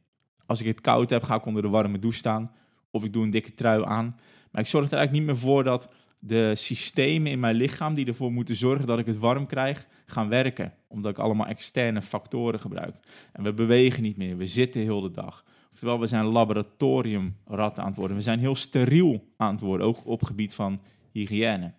Als 0.47 0.61
ik 0.61 0.67
het 0.67 0.81
koud 0.81 1.11
heb, 1.11 1.23
ga 1.23 1.35
ik 1.35 1.47
onder 1.47 1.63
de 1.63 1.69
warme 1.69 1.99
douche 1.99 2.19
staan. 2.19 2.53
Of 2.91 3.05
ik 3.05 3.13
doe 3.13 3.25
een 3.25 3.31
dikke 3.31 3.55
trui 3.55 3.85
aan. 3.85 4.17
Maar 4.51 4.63
ik 4.63 4.69
zorg 4.69 4.91
er 4.91 4.97
eigenlijk 4.97 5.27
niet 5.27 5.35
meer 5.35 5.43
voor 5.43 5.65
dat 5.65 5.93
de 6.19 6.55
systemen 6.55 7.31
in 7.31 7.41
mijn 7.41 7.55
lichaam 7.55 7.95
die 7.95 8.07
ervoor 8.07 8.33
moeten 8.33 8.55
zorgen 8.55 8.87
dat 8.87 8.99
ik 8.99 9.07
het 9.07 9.19
warm 9.19 9.47
krijg, 9.47 9.87
gaan 10.07 10.29
werken. 10.29 10.75
Omdat 10.89 11.11
ik 11.11 11.19
allemaal 11.19 11.47
externe 11.47 12.03
factoren 12.03 12.61
gebruik. 12.61 12.97
En 13.33 13.43
we 13.43 13.53
bewegen 13.53 14.03
niet 14.03 14.17
meer, 14.17 14.37
we 14.37 14.47
zitten 14.47 14.81
heel 14.81 15.01
de 15.01 15.11
dag. 15.11 15.45
Oftewel, 15.73 16.01
we 16.01 16.07
zijn 16.07 16.25
laboratoriumratten 16.25 17.83
aan 17.83 17.89
het 17.89 17.99
worden. 17.99 18.17
We 18.17 18.23
zijn 18.23 18.39
heel 18.39 18.55
steriel 18.55 19.25
aan 19.37 19.53
het 19.53 19.61
worden, 19.61 19.87
ook 19.87 19.99
op 20.05 20.23
gebied 20.25 20.55
van 20.55 20.81
hygiëne. 21.13 21.73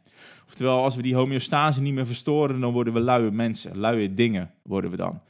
Oftewel, 0.47 0.83
als 0.83 0.95
we 0.95 1.01
die 1.01 1.15
homeostase 1.15 1.81
niet 1.81 1.93
meer 1.93 2.05
verstoren, 2.05 2.59
dan 2.59 2.73
worden 2.73 2.93
we 2.93 2.99
luie 2.99 3.31
mensen, 3.31 3.77
luie 3.77 4.13
dingen 4.13 4.51
worden 4.63 4.91
we 4.91 4.97
dan. 4.97 5.21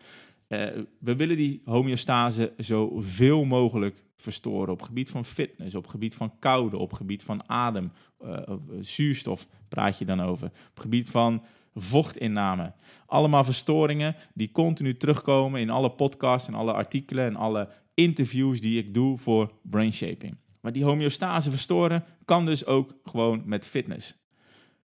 Uh, 0.47 0.67
we 0.99 1.15
willen 1.15 1.37
die 1.37 1.61
homeostase 1.65 2.53
zoveel 2.57 3.43
mogelijk 3.43 4.03
verstoren. 4.15 4.73
Op 4.73 4.81
gebied 4.81 5.09
van 5.09 5.25
fitness, 5.25 5.75
op 5.75 5.87
gebied 5.87 6.15
van 6.15 6.39
koude, 6.39 6.77
op 6.77 6.93
gebied 6.93 7.23
van 7.23 7.49
adem, 7.49 7.91
uh, 8.23 8.37
zuurstof 8.79 9.47
praat 9.67 9.97
je 9.97 10.05
dan 10.05 10.21
over. 10.21 10.51
Op 10.69 10.79
gebied 10.79 11.09
van 11.09 11.43
vochtinname. 11.75 12.73
Allemaal 13.05 13.43
verstoringen 13.43 14.15
die 14.33 14.51
continu 14.51 14.97
terugkomen 14.97 15.61
in 15.61 15.69
alle 15.69 15.91
podcasts 15.91 16.47
en 16.47 16.53
alle 16.53 16.73
artikelen 16.73 17.25
en 17.25 17.35
alle 17.35 17.69
interviews 17.93 18.61
die 18.61 18.77
ik 18.77 18.93
doe 18.93 19.17
voor 19.17 19.51
brainshaping. 19.63 20.37
Maar 20.61 20.71
die 20.71 20.83
homeostase 20.83 21.49
verstoren 21.49 22.03
kan 22.25 22.45
dus 22.45 22.65
ook 22.65 22.95
gewoon 23.03 23.41
met 23.45 23.67
fitness. 23.67 24.15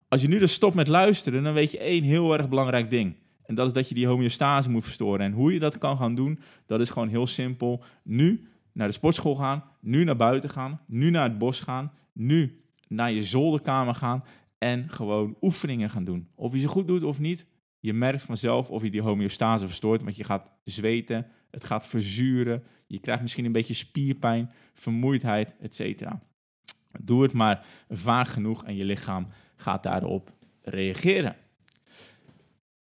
Als 0.08 0.22
je 0.22 0.28
nu 0.28 0.38
dus 0.38 0.52
stopt 0.52 0.74
met 0.74 0.88
luisteren, 0.88 1.42
dan 1.42 1.52
weet 1.52 1.70
je 1.70 1.78
één 1.78 2.02
heel 2.02 2.32
erg 2.32 2.48
belangrijk 2.48 2.90
ding. 2.90 3.16
En 3.46 3.54
dat 3.54 3.66
is 3.66 3.72
dat 3.72 3.88
je 3.88 3.94
die 3.94 4.06
homeostase 4.06 4.70
moet 4.70 4.84
verstoren. 4.84 5.26
En 5.26 5.32
hoe 5.32 5.52
je 5.52 5.58
dat 5.58 5.78
kan 5.78 5.96
gaan 5.96 6.14
doen, 6.14 6.38
dat 6.66 6.80
is 6.80 6.90
gewoon 6.90 7.08
heel 7.08 7.26
simpel. 7.26 7.84
Nu 8.02 8.48
naar 8.72 8.86
de 8.86 8.94
sportschool 8.94 9.34
gaan, 9.34 9.64
nu 9.80 10.04
naar 10.04 10.16
buiten 10.16 10.50
gaan, 10.50 10.80
nu 10.86 11.10
naar 11.10 11.28
het 11.28 11.38
bos 11.38 11.60
gaan, 11.60 11.92
nu 12.12 12.60
naar 12.88 13.12
je 13.12 13.22
zolderkamer 13.22 13.94
gaan 13.94 14.24
en 14.58 14.88
gewoon 14.88 15.36
oefeningen 15.40 15.90
gaan 15.90 16.04
doen. 16.04 16.28
Of 16.34 16.52
je 16.52 16.58
ze 16.58 16.68
goed 16.68 16.86
doet 16.86 17.02
of 17.02 17.20
niet, 17.20 17.46
je 17.84 17.92
merkt 17.92 18.22
vanzelf 18.22 18.70
of 18.70 18.82
je 18.82 18.90
die 18.90 19.02
homeostase 19.02 19.66
verstoort, 19.66 20.02
want 20.02 20.16
je 20.16 20.24
gaat 20.24 20.50
zweten, 20.64 21.26
het 21.50 21.64
gaat 21.64 21.86
verzuren, 21.86 22.64
je 22.86 22.98
krijgt 22.98 23.22
misschien 23.22 23.44
een 23.44 23.52
beetje 23.52 23.74
spierpijn, 23.74 24.50
vermoeidheid, 24.74 25.54
etc. 25.60 26.06
Doe 27.02 27.22
het 27.22 27.32
maar 27.32 27.66
vaak 27.88 28.28
genoeg 28.28 28.64
en 28.64 28.76
je 28.76 28.84
lichaam 28.84 29.26
gaat 29.56 29.82
daarop 29.82 30.32
reageren. 30.62 31.36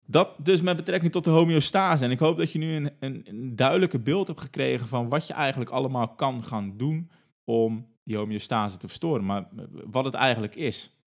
Dat 0.05 0.35
dus 0.37 0.61
met 0.61 0.75
betrekking 0.75 1.11
tot 1.11 1.23
de 1.23 1.29
homeostase. 1.29 2.03
En 2.03 2.11
ik 2.11 2.19
hoop 2.19 2.37
dat 2.37 2.51
je 2.51 2.59
nu 2.59 2.73
een, 2.73 2.91
een, 2.99 3.21
een 3.25 3.55
duidelijke 3.55 3.99
beeld 3.99 4.27
hebt 4.27 4.41
gekregen 4.41 4.87
van 4.87 5.09
wat 5.09 5.27
je 5.27 5.33
eigenlijk 5.33 5.69
allemaal 5.69 6.15
kan 6.15 6.43
gaan 6.43 6.77
doen 6.77 7.11
om 7.43 7.87
die 8.03 8.17
homeostase 8.17 8.77
te 8.77 8.87
verstoren. 8.87 9.25
Maar 9.25 9.47
wat 9.85 10.05
het 10.05 10.13
eigenlijk 10.13 10.55
is. 10.55 11.03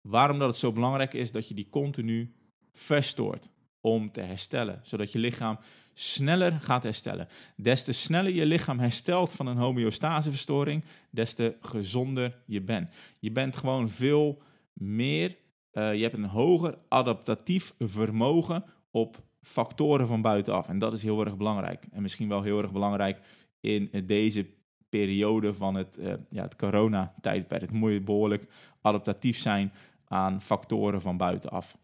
Waarom 0.00 0.38
dat 0.38 0.48
het 0.48 0.56
zo 0.56 0.72
belangrijk 0.72 1.14
is 1.14 1.32
dat 1.32 1.48
je 1.48 1.54
die 1.54 1.68
continu 1.70 2.34
verstoort 2.72 3.50
om 3.80 4.10
te 4.10 4.20
herstellen. 4.20 4.80
Zodat 4.82 5.12
je 5.12 5.18
lichaam 5.18 5.58
sneller 5.94 6.60
gaat 6.60 6.82
herstellen. 6.82 7.28
Des 7.56 7.84
te 7.84 7.92
sneller 7.92 8.32
je 8.32 8.46
lichaam 8.46 8.78
herstelt 8.78 9.32
van 9.32 9.46
een 9.46 9.56
homeostaseverstoring, 9.56 10.84
des 11.10 11.34
te 11.34 11.56
gezonder 11.60 12.42
je 12.46 12.60
bent. 12.60 12.94
Je 13.18 13.30
bent 13.30 13.56
gewoon 13.56 13.88
veel 13.88 14.42
meer, 14.72 15.36
uh, 15.72 15.94
je 15.94 16.02
hebt 16.02 16.14
een 16.14 16.24
hoger 16.24 16.78
adaptatief 16.88 17.74
vermogen 17.78 18.64
op 18.90 19.22
factoren 19.42 20.06
van 20.06 20.22
buitenaf. 20.22 20.68
En 20.68 20.78
dat 20.78 20.92
is 20.92 21.02
heel 21.02 21.20
erg 21.20 21.36
belangrijk. 21.36 21.86
En 21.90 22.02
misschien 22.02 22.28
wel 22.28 22.42
heel 22.42 22.62
erg 22.62 22.72
belangrijk 22.72 23.20
in 23.60 23.90
deze 24.06 24.46
periode 24.88 25.54
van 25.54 25.74
het, 25.74 25.98
uh, 26.00 26.12
ja, 26.30 26.42
het 26.42 26.56
coronatijdperk. 26.56 27.70
Moet 27.70 27.92
je 27.92 28.00
behoorlijk 28.00 28.46
adaptatief 28.80 29.38
zijn 29.38 29.72
aan 30.08 30.42
factoren 30.42 31.00
van 31.00 31.16
buitenaf. 31.16 31.76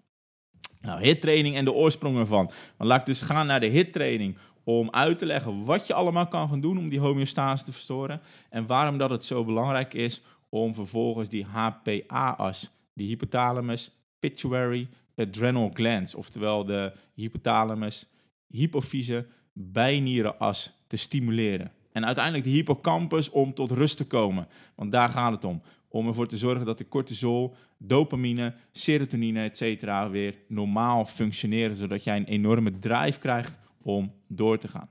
Nou, 0.80 1.02
hittraining 1.02 1.56
en 1.56 1.64
de 1.64 1.72
oorsprong 1.72 2.18
ervan. 2.18 2.50
Dan 2.76 2.86
laat 2.86 3.00
ik 3.00 3.06
dus 3.06 3.20
gaan 3.20 3.46
naar 3.46 3.60
de 3.60 3.66
hittraining 3.66 4.36
om 4.64 4.90
uit 4.90 5.18
te 5.18 5.26
leggen 5.26 5.64
wat 5.64 5.86
je 5.86 5.94
allemaal 5.94 6.28
kan 6.28 6.48
gaan 6.48 6.60
doen 6.60 6.78
om 6.78 6.88
die 6.88 7.00
homeostase 7.00 7.64
te 7.64 7.72
verstoren 7.72 8.20
en 8.50 8.66
waarom 8.66 8.98
dat 8.98 9.10
het 9.10 9.24
zo 9.24 9.44
belangrijk 9.44 9.94
is 9.94 10.22
om 10.48 10.74
vervolgens 10.74 11.28
die 11.28 11.44
HPA-as, 11.44 12.70
die 12.94 13.08
hypothalamus, 13.08 13.90
pituitary, 14.18 14.88
adrenal 15.16 15.70
glands, 15.72 16.14
oftewel 16.14 16.64
de 16.64 16.92
hypothalamus, 17.14 18.06
hypofyse, 18.48 19.26
bijnierenas 19.52 20.72
te 20.86 20.96
stimuleren. 20.96 21.72
En 21.92 22.06
uiteindelijk 22.06 22.44
de 22.44 22.50
hippocampus 22.50 23.30
om 23.30 23.54
tot 23.54 23.70
rust 23.70 23.96
te 23.96 24.06
komen, 24.06 24.48
want 24.74 24.92
daar 24.92 25.08
gaat 25.08 25.32
het 25.32 25.44
om 25.44 25.62
om 25.88 26.06
ervoor 26.06 26.26
te 26.26 26.36
zorgen 26.36 26.66
dat 26.66 26.78
de 26.78 26.88
cortisol, 26.88 27.54
dopamine, 27.78 28.54
serotonine, 28.72 29.50
etc. 29.50 29.82
weer 30.10 30.34
normaal 30.48 31.04
functioneren, 31.04 31.76
zodat 31.76 32.04
jij 32.04 32.16
een 32.16 32.24
enorme 32.24 32.78
drive 32.78 33.18
krijgt 33.18 33.58
om 33.82 34.12
door 34.28 34.58
te 34.58 34.68
gaan. 34.68 34.88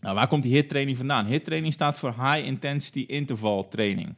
Nou, 0.00 0.14
waar 0.14 0.28
komt 0.28 0.42
die 0.42 0.54
HIT 0.54 0.68
training 0.68 0.96
vandaan? 0.96 1.26
HIT 1.26 1.44
training 1.44 1.72
staat 1.72 1.98
voor 1.98 2.10
High 2.10 2.46
Intensity 2.46 3.04
Interval 3.06 3.68
Training. 3.68 4.16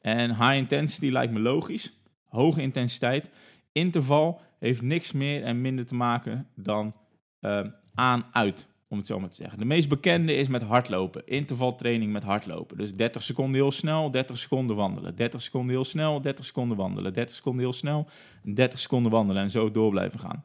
En 0.00 0.30
high 0.30 0.54
intensity 0.54 1.10
lijkt 1.10 1.32
me 1.32 1.40
logisch, 1.40 2.00
hoge 2.24 2.62
intensiteit. 2.62 3.30
Interval 3.72 4.40
heeft 4.58 4.82
niks 4.82 5.12
meer 5.12 5.42
en 5.42 5.60
minder 5.60 5.86
te 5.86 5.94
maken 5.94 6.48
dan 6.54 6.94
uh, 7.40 7.60
aan-uit 7.94 8.67
om 8.88 8.98
het 8.98 9.06
zo 9.06 9.20
maar 9.20 9.28
te 9.28 9.34
zeggen. 9.34 9.58
De 9.58 9.64
meest 9.64 9.88
bekende 9.88 10.34
is 10.34 10.48
met 10.48 10.62
hardlopen. 10.62 11.26
Intervaltraining 11.26 12.12
met 12.12 12.22
hardlopen. 12.22 12.76
Dus 12.76 12.96
30 12.96 13.22
seconden 13.22 13.54
heel 13.54 13.70
snel, 13.70 14.10
30 14.10 14.38
seconden 14.38 14.76
wandelen. 14.76 15.16
30 15.16 15.42
seconden 15.42 15.70
heel 15.70 15.84
snel, 15.84 16.20
30 16.20 16.44
seconden 16.44 16.76
wandelen. 16.76 17.12
30 17.12 17.36
seconden 17.36 17.62
heel 17.62 17.72
snel, 17.72 18.06
30 18.42 18.78
seconden 18.78 19.12
wandelen. 19.12 19.42
En 19.42 19.50
zo 19.50 19.70
door 19.70 19.90
blijven 19.90 20.18
gaan. 20.18 20.44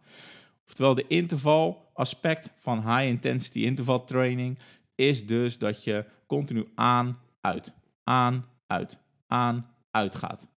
Oftewel, 0.66 0.96
de 0.96 1.08
interval 1.08 1.90
aspect 1.94 2.54
van 2.58 2.78
high 2.78 3.08
intensity 3.08 3.60
interval 3.60 4.04
training 4.04 4.60
is 4.96 5.28
dus 5.28 5.58
dat 5.58 5.84
je 5.84 6.06
continu 6.28 6.68
aan, 6.76 7.20
uit, 7.42 7.74
aan, 8.04 8.46
uit, 8.68 8.98
aan, 9.28 9.70
uit 9.92 10.16
gaat. 10.16 10.48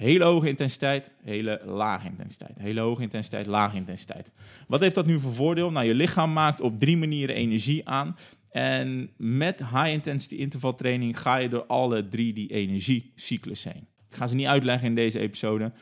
Hele 0.00 0.24
hoge 0.24 0.48
intensiteit, 0.48 1.12
hele 1.22 1.60
lage 1.64 2.06
intensiteit. 2.06 2.58
Hele 2.58 2.80
hoge 2.80 3.02
intensiteit, 3.02 3.46
lage 3.46 3.76
intensiteit. 3.76 4.32
Wat 4.68 4.80
heeft 4.80 4.94
dat 4.94 5.06
nu 5.06 5.20
voor 5.20 5.32
voordeel? 5.32 5.70
Nou, 5.70 5.86
je 5.86 5.94
lichaam 5.94 6.32
maakt 6.32 6.60
op 6.60 6.78
drie 6.78 6.96
manieren 6.96 7.34
energie 7.34 7.88
aan. 7.88 8.16
En 8.50 9.10
met 9.16 9.58
high 9.58 9.88
intensity 9.88 10.34
interval 10.34 10.74
training 10.74 11.20
ga 11.20 11.36
je 11.36 11.48
door 11.48 11.66
alle 11.66 12.08
drie 12.08 12.32
die 12.32 12.48
energiecyclus 12.48 13.64
heen. 13.64 13.88
Ik 14.08 14.16
ga 14.16 14.26
ze 14.26 14.34
niet 14.34 14.46
uitleggen 14.46 14.88
in 14.88 14.94
deze 14.94 15.18
episode. 15.18 15.72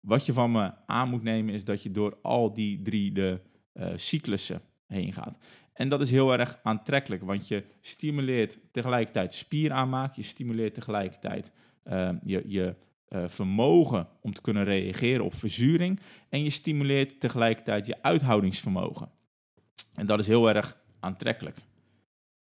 Wat 0.00 0.26
je 0.26 0.32
van 0.32 0.52
me 0.52 0.72
aan 0.86 1.08
moet 1.08 1.22
nemen 1.22 1.54
is 1.54 1.64
dat 1.64 1.82
je 1.82 1.90
door 1.90 2.18
al 2.22 2.54
die 2.54 2.82
drie 2.82 3.12
de 3.12 3.40
uh, 3.74 3.86
cyclussen 3.94 4.60
heen 4.86 5.12
gaat. 5.12 5.38
En 5.72 5.88
dat 5.88 6.00
is 6.00 6.10
heel 6.10 6.32
erg 6.38 6.58
aantrekkelijk, 6.62 7.22
want 7.22 7.48
je 7.48 7.64
stimuleert 7.80 8.58
tegelijkertijd 8.72 9.34
spieraanmaak, 9.34 10.14
je 10.14 10.22
stimuleert 10.22 10.74
tegelijkertijd 10.74 11.52
uh, 11.84 12.10
je, 12.24 12.42
je 12.46 12.74
uh, 13.08 13.22
vermogen 13.26 14.08
om 14.20 14.34
te 14.34 14.40
kunnen 14.40 14.64
reageren 14.64 15.24
op 15.24 15.34
verzuring. 15.34 16.00
En 16.28 16.42
je 16.42 16.50
stimuleert 16.50 17.20
tegelijkertijd 17.20 17.86
je 17.86 18.02
uithoudingsvermogen. 18.02 19.10
En 19.94 20.06
dat 20.06 20.18
is 20.18 20.26
heel 20.26 20.48
erg 20.48 20.76
aantrekkelijk. 21.00 21.58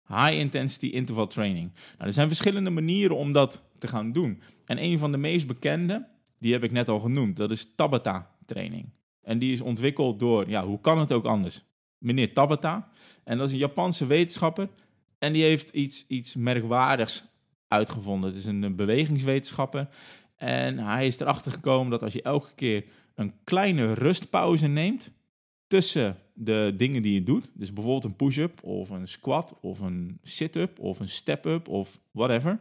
High 0.09 0.33
intensity 0.33 0.87
interval 0.87 1.27
training. 1.27 1.73
Nou, 1.73 2.07
er 2.09 2.13
zijn 2.13 2.29
verschillende 2.29 2.71
manieren 2.71 3.17
om 3.17 3.33
dat 3.33 3.63
te 3.79 3.89
gaan 3.89 4.13
doen. 4.13 4.43
En 4.65 4.83
een 4.83 4.99
van 4.99 5.13
de 5.13 5.19
meest 5.19 5.47
bekende, 5.47 6.09
die 6.39 6.53
heb 6.53 6.65
ik 6.65 6.73
net 6.73 6.89
al 6.89 6.99
genoemd, 6.99 7.37
dat 7.37 7.51
is 7.51 7.75
Tabata 7.75 8.37
training. 8.47 8.89
En 9.23 9.39
die 9.39 9.53
is 9.53 9.61
ontwikkeld 9.61 10.19
door, 10.19 10.49
ja, 10.49 10.67
hoe 10.67 10.81
kan 10.81 10.99
het 10.99 11.13
ook 11.13 11.25
anders? 11.25 11.65
Meneer 11.99 12.33
Tabata. 12.33 12.89
En 13.25 13.39
dat 13.39 13.47
is 13.47 13.53
een 13.53 13.59
Japanse 13.59 14.07
wetenschapper. 14.07 14.69
En 15.19 15.33
die 15.33 15.43
heeft 15.43 15.69
iets, 15.69 16.07
iets 16.07 16.35
merkwaardigs 16.35 17.25
uitgevonden. 17.69 18.31
Het 18.31 18.39
is 18.39 18.47
een 18.47 18.77
bewegingswetenschapper. 18.77 19.89
En 20.37 20.79
hij 20.79 21.07
is 21.07 21.21
erachter 21.21 21.53
gekomen 21.53 21.91
dat 21.91 22.03
als 22.03 22.13
je 22.13 22.23
elke 22.23 22.55
keer 22.55 22.85
een 23.15 23.33
kleine 23.45 23.93
rustpauze 23.93 24.67
neemt 24.67 25.11
tussen 25.67 26.17
de 26.35 26.75
dingen 26.77 27.03
die 27.03 27.15
je 27.15 27.23
doet, 27.23 27.51
dus 27.55 27.73
bijvoorbeeld 27.73 28.05
een 28.05 28.17
push-up 28.17 28.63
of 28.63 28.91
een 28.91 29.09
squat 29.09 29.59
of 29.61 29.81
een 29.81 30.19
sit-up 30.23 30.79
of 30.79 31.01
een 31.01 31.09
step-up 31.09 31.69
of 31.69 32.01
whatever, 32.11 32.61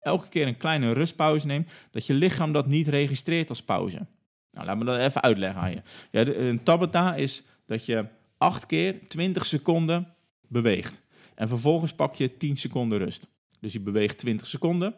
elke 0.00 0.28
keer 0.28 0.46
een 0.46 0.56
kleine 0.56 0.92
rustpauze 0.92 1.46
neemt, 1.46 1.70
dat 1.90 2.06
je 2.06 2.14
lichaam 2.14 2.52
dat 2.52 2.66
niet 2.66 2.88
registreert 2.88 3.48
als 3.48 3.62
pauze. 3.62 4.06
Nou, 4.50 4.66
laat 4.66 4.78
me 4.78 4.84
dat 4.84 4.98
even 4.98 5.22
uitleggen 5.22 5.60
aan 5.60 5.70
je. 5.70 5.82
Ja, 6.10 6.26
een 6.26 6.62
tabata 6.62 7.14
is 7.14 7.42
dat 7.66 7.86
je 7.86 8.06
acht 8.38 8.66
keer 8.66 9.08
20 9.08 9.46
seconden 9.46 10.14
beweegt. 10.48 11.02
En 11.34 11.48
vervolgens 11.48 11.94
pak 11.94 12.14
je 12.14 12.36
10 12.36 12.56
seconden 12.56 12.98
rust. 12.98 13.26
Dus 13.60 13.72
je 13.72 13.80
beweegt 13.80 14.18
20 14.18 14.46
seconden, 14.46 14.94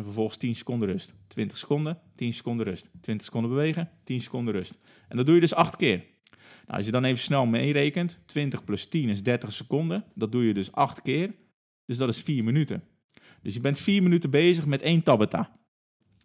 en 0.00 0.06
vervolgens 0.06 0.36
10 0.36 0.56
seconden 0.56 0.88
rust. 0.88 1.14
20 1.26 1.58
seconden, 1.58 1.98
10 2.14 2.32
seconden 2.32 2.66
rust. 2.66 2.90
20 3.00 3.26
seconden 3.26 3.50
bewegen, 3.50 3.90
10 4.04 4.20
seconden 4.20 4.54
rust. 4.54 4.78
En 5.08 5.16
dat 5.16 5.26
doe 5.26 5.34
je 5.34 5.40
dus 5.40 5.54
8 5.54 5.76
keer. 5.76 6.04
Nou, 6.66 6.76
als 6.78 6.84
je 6.84 6.90
dan 6.90 7.04
even 7.04 7.22
snel 7.22 7.46
meerekent, 7.46 8.18
20 8.24 8.64
plus 8.64 8.86
10 8.86 9.08
is 9.08 9.22
30 9.22 9.52
seconden. 9.52 10.04
Dat 10.14 10.32
doe 10.32 10.44
je 10.44 10.54
dus 10.54 10.72
8 10.72 11.02
keer. 11.02 11.34
Dus 11.86 11.96
dat 11.96 12.08
is 12.08 12.22
4 12.22 12.44
minuten. 12.44 12.82
Dus 13.42 13.54
je 13.54 13.60
bent 13.60 13.78
4 13.78 14.02
minuten 14.02 14.30
bezig 14.30 14.66
met 14.66 14.82
één 14.82 15.02
tabata. 15.02 15.58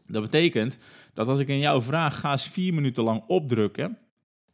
Dat 0.07 0.21
betekent 0.21 0.77
dat 1.13 1.27
als 1.27 1.39
ik 1.39 1.47
in 1.47 1.59
jou 1.59 1.81
vraag, 1.81 2.19
ga 2.19 2.31
eens 2.31 2.47
4 2.47 2.73
minuten 2.73 3.03
lang 3.03 3.23
opdrukken, 3.27 3.97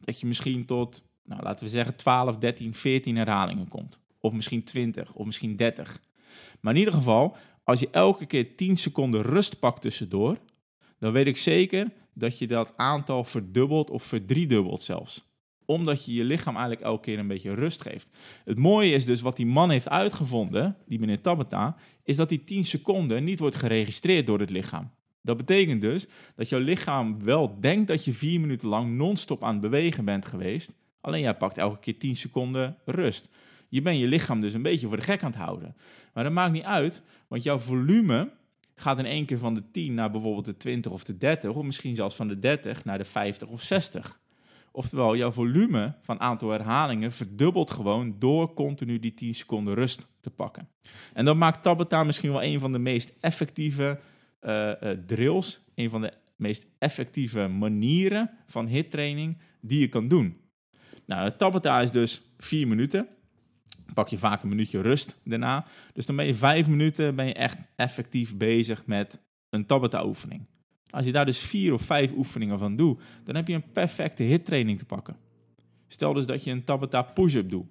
dat 0.00 0.20
je 0.20 0.26
misschien 0.26 0.64
tot, 0.64 1.04
nou, 1.24 1.42
laten 1.42 1.64
we 1.64 1.70
zeggen, 1.70 1.96
12, 1.96 2.36
13, 2.36 2.74
14 2.74 3.16
herhalingen 3.16 3.68
komt. 3.68 4.00
Of 4.18 4.32
misschien 4.32 4.64
20, 4.64 5.12
of 5.12 5.26
misschien 5.26 5.56
30. 5.56 6.00
Maar 6.60 6.72
in 6.72 6.78
ieder 6.78 6.94
geval, 6.94 7.36
als 7.64 7.80
je 7.80 7.88
elke 7.90 8.26
keer 8.26 8.56
10 8.56 8.76
seconden 8.76 9.22
rust 9.22 9.58
pakt 9.58 9.80
tussendoor, 9.80 10.38
dan 10.98 11.12
weet 11.12 11.26
ik 11.26 11.36
zeker 11.36 11.92
dat 12.14 12.38
je 12.38 12.46
dat 12.46 12.72
aantal 12.76 13.24
verdubbelt 13.24 13.90
of 13.90 14.02
verdriedubbelt 14.02 14.82
zelfs. 14.82 15.30
omdat 15.64 16.04
je 16.04 16.14
je 16.14 16.24
lichaam 16.24 16.54
eigenlijk 16.54 16.84
elke 16.84 17.02
keer 17.02 17.18
een 17.18 17.26
beetje 17.26 17.54
rust 17.54 17.82
geeft. 17.82 18.10
Het 18.44 18.58
mooie 18.58 18.92
is 18.92 19.04
dus 19.04 19.20
wat 19.20 19.36
die 19.36 19.46
man 19.46 19.70
heeft 19.70 19.88
uitgevonden, 19.88 20.76
die 20.86 20.98
meneer 20.98 21.20
Tabata, 21.20 21.76
is 22.04 22.16
dat 22.16 22.28
die 22.28 22.44
10 22.44 22.64
seconden 22.64 23.24
niet 23.24 23.38
wordt 23.38 23.56
geregistreerd 23.56 24.26
door 24.26 24.38
het 24.38 24.50
lichaam. 24.50 24.90
Dat 25.22 25.36
betekent 25.36 25.80
dus 25.80 26.06
dat 26.36 26.48
jouw 26.48 26.60
lichaam 26.60 27.24
wel 27.24 27.60
denkt 27.60 27.88
dat 27.88 28.04
je 28.04 28.12
vier 28.12 28.40
minuten 28.40 28.68
lang 28.68 28.96
non-stop 28.96 29.44
aan 29.44 29.52
het 29.52 29.60
bewegen 29.60 30.04
bent 30.04 30.26
geweest. 30.26 30.74
Alleen 31.00 31.20
jij 31.20 31.36
pakt 31.36 31.58
elke 31.58 31.78
keer 31.78 31.98
10 31.98 32.16
seconden 32.16 32.76
rust. 32.84 33.28
Je 33.72 33.82
bent 33.82 33.98
je 33.98 34.06
lichaam 34.06 34.40
dus 34.40 34.54
een 34.54 34.62
beetje 34.62 34.86
voor 34.86 34.96
de 34.96 35.02
gek 35.02 35.22
aan 35.22 35.30
het 35.30 35.38
houden. 35.38 35.76
Maar 36.12 36.24
dat 36.24 36.32
maakt 36.32 36.52
niet 36.52 36.62
uit, 36.62 37.02
want 37.28 37.42
jouw 37.42 37.58
volume 37.58 38.30
gaat 38.74 38.98
in 38.98 39.06
één 39.06 39.24
keer 39.24 39.38
van 39.38 39.54
de 39.54 39.70
10 39.70 39.94
naar 39.94 40.10
bijvoorbeeld 40.10 40.44
de 40.44 40.56
20 40.56 40.92
of 40.92 41.04
de 41.04 41.18
30, 41.18 41.50
of 41.50 41.64
misschien 41.64 41.94
zelfs 41.94 42.16
van 42.16 42.28
de 42.28 42.38
30 42.38 42.84
naar 42.84 42.98
de 42.98 43.04
50 43.04 43.48
of 43.48 43.62
60. 43.62 44.20
Oftewel, 44.72 45.16
jouw 45.16 45.30
volume 45.30 45.94
van 46.02 46.20
aantal 46.20 46.50
herhalingen 46.50 47.12
verdubbelt 47.12 47.70
gewoon 47.70 48.16
door 48.18 48.54
continu 48.54 48.98
die 48.98 49.14
10 49.14 49.34
seconden 49.34 49.74
rust 49.74 50.06
te 50.20 50.30
pakken. 50.30 50.68
En 51.12 51.24
dat 51.24 51.36
maakt 51.36 51.62
Tabata 51.62 52.04
misschien 52.04 52.32
wel 52.32 52.42
een 52.42 52.60
van 52.60 52.72
de 52.72 52.78
meest 52.78 53.12
effectieve 53.20 54.00
uh, 54.42 54.72
uh, 54.82 54.90
drills, 55.06 55.64
een 55.74 55.90
van 55.90 56.00
de 56.00 56.12
meest 56.36 56.66
effectieve 56.78 57.46
manieren 57.46 58.30
van 58.46 58.66
hittraining 58.66 59.38
die 59.60 59.80
je 59.80 59.88
kan 59.88 60.08
doen. 60.08 60.36
Nou, 61.06 61.36
Tabata 61.36 61.80
is 61.80 61.90
dus 61.90 62.22
4 62.38 62.68
minuten. 62.68 63.08
Pak 63.94 64.08
je 64.08 64.18
vaak 64.18 64.42
een 64.42 64.48
minuutje 64.48 64.80
rust 64.80 65.20
daarna. 65.24 65.64
Dus 65.92 66.06
dan 66.06 66.16
ben 66.16 66.26
je 66.26 66.34
5 66.34 66.68
minuten 66.68 67.14
ben 67.14 67.26
je 67.26 67.34
echt 67.34 67.68
effectief 67.76 68.36
bezig 68.36 68.86
met 68.86 69.20
een 69.50 69.66
Tabata 69.66 70.06
oefening. 70.06 70.46
Als 70.90 71.04
je 71.04 71.12
daar 71.12 71.26
dus 71.26 71.38
vier 71.38 71.72
of 71.72 71.82
vijf 71.82 72.12
oefeningen 72.12 72.58
van 72.58 72.76
doet, 72.76 73.00
dan 73.24 73.34
heb 73.34 73.48
je 73.48 73.54
een 73.54 73.72
perfecte 73.72 74.22
hittraining 74.22 74.78
te 74.78 74.84
pakken. 74.84 75.16
Stel 75.88 76.12
dus 76.12 76.26
dat 76.26 76.44
je 76.44 76.50
een 76.50 76.64
Tabata 76.64 77.02
push-up 77.02 77.50
doet. 77.50 77.66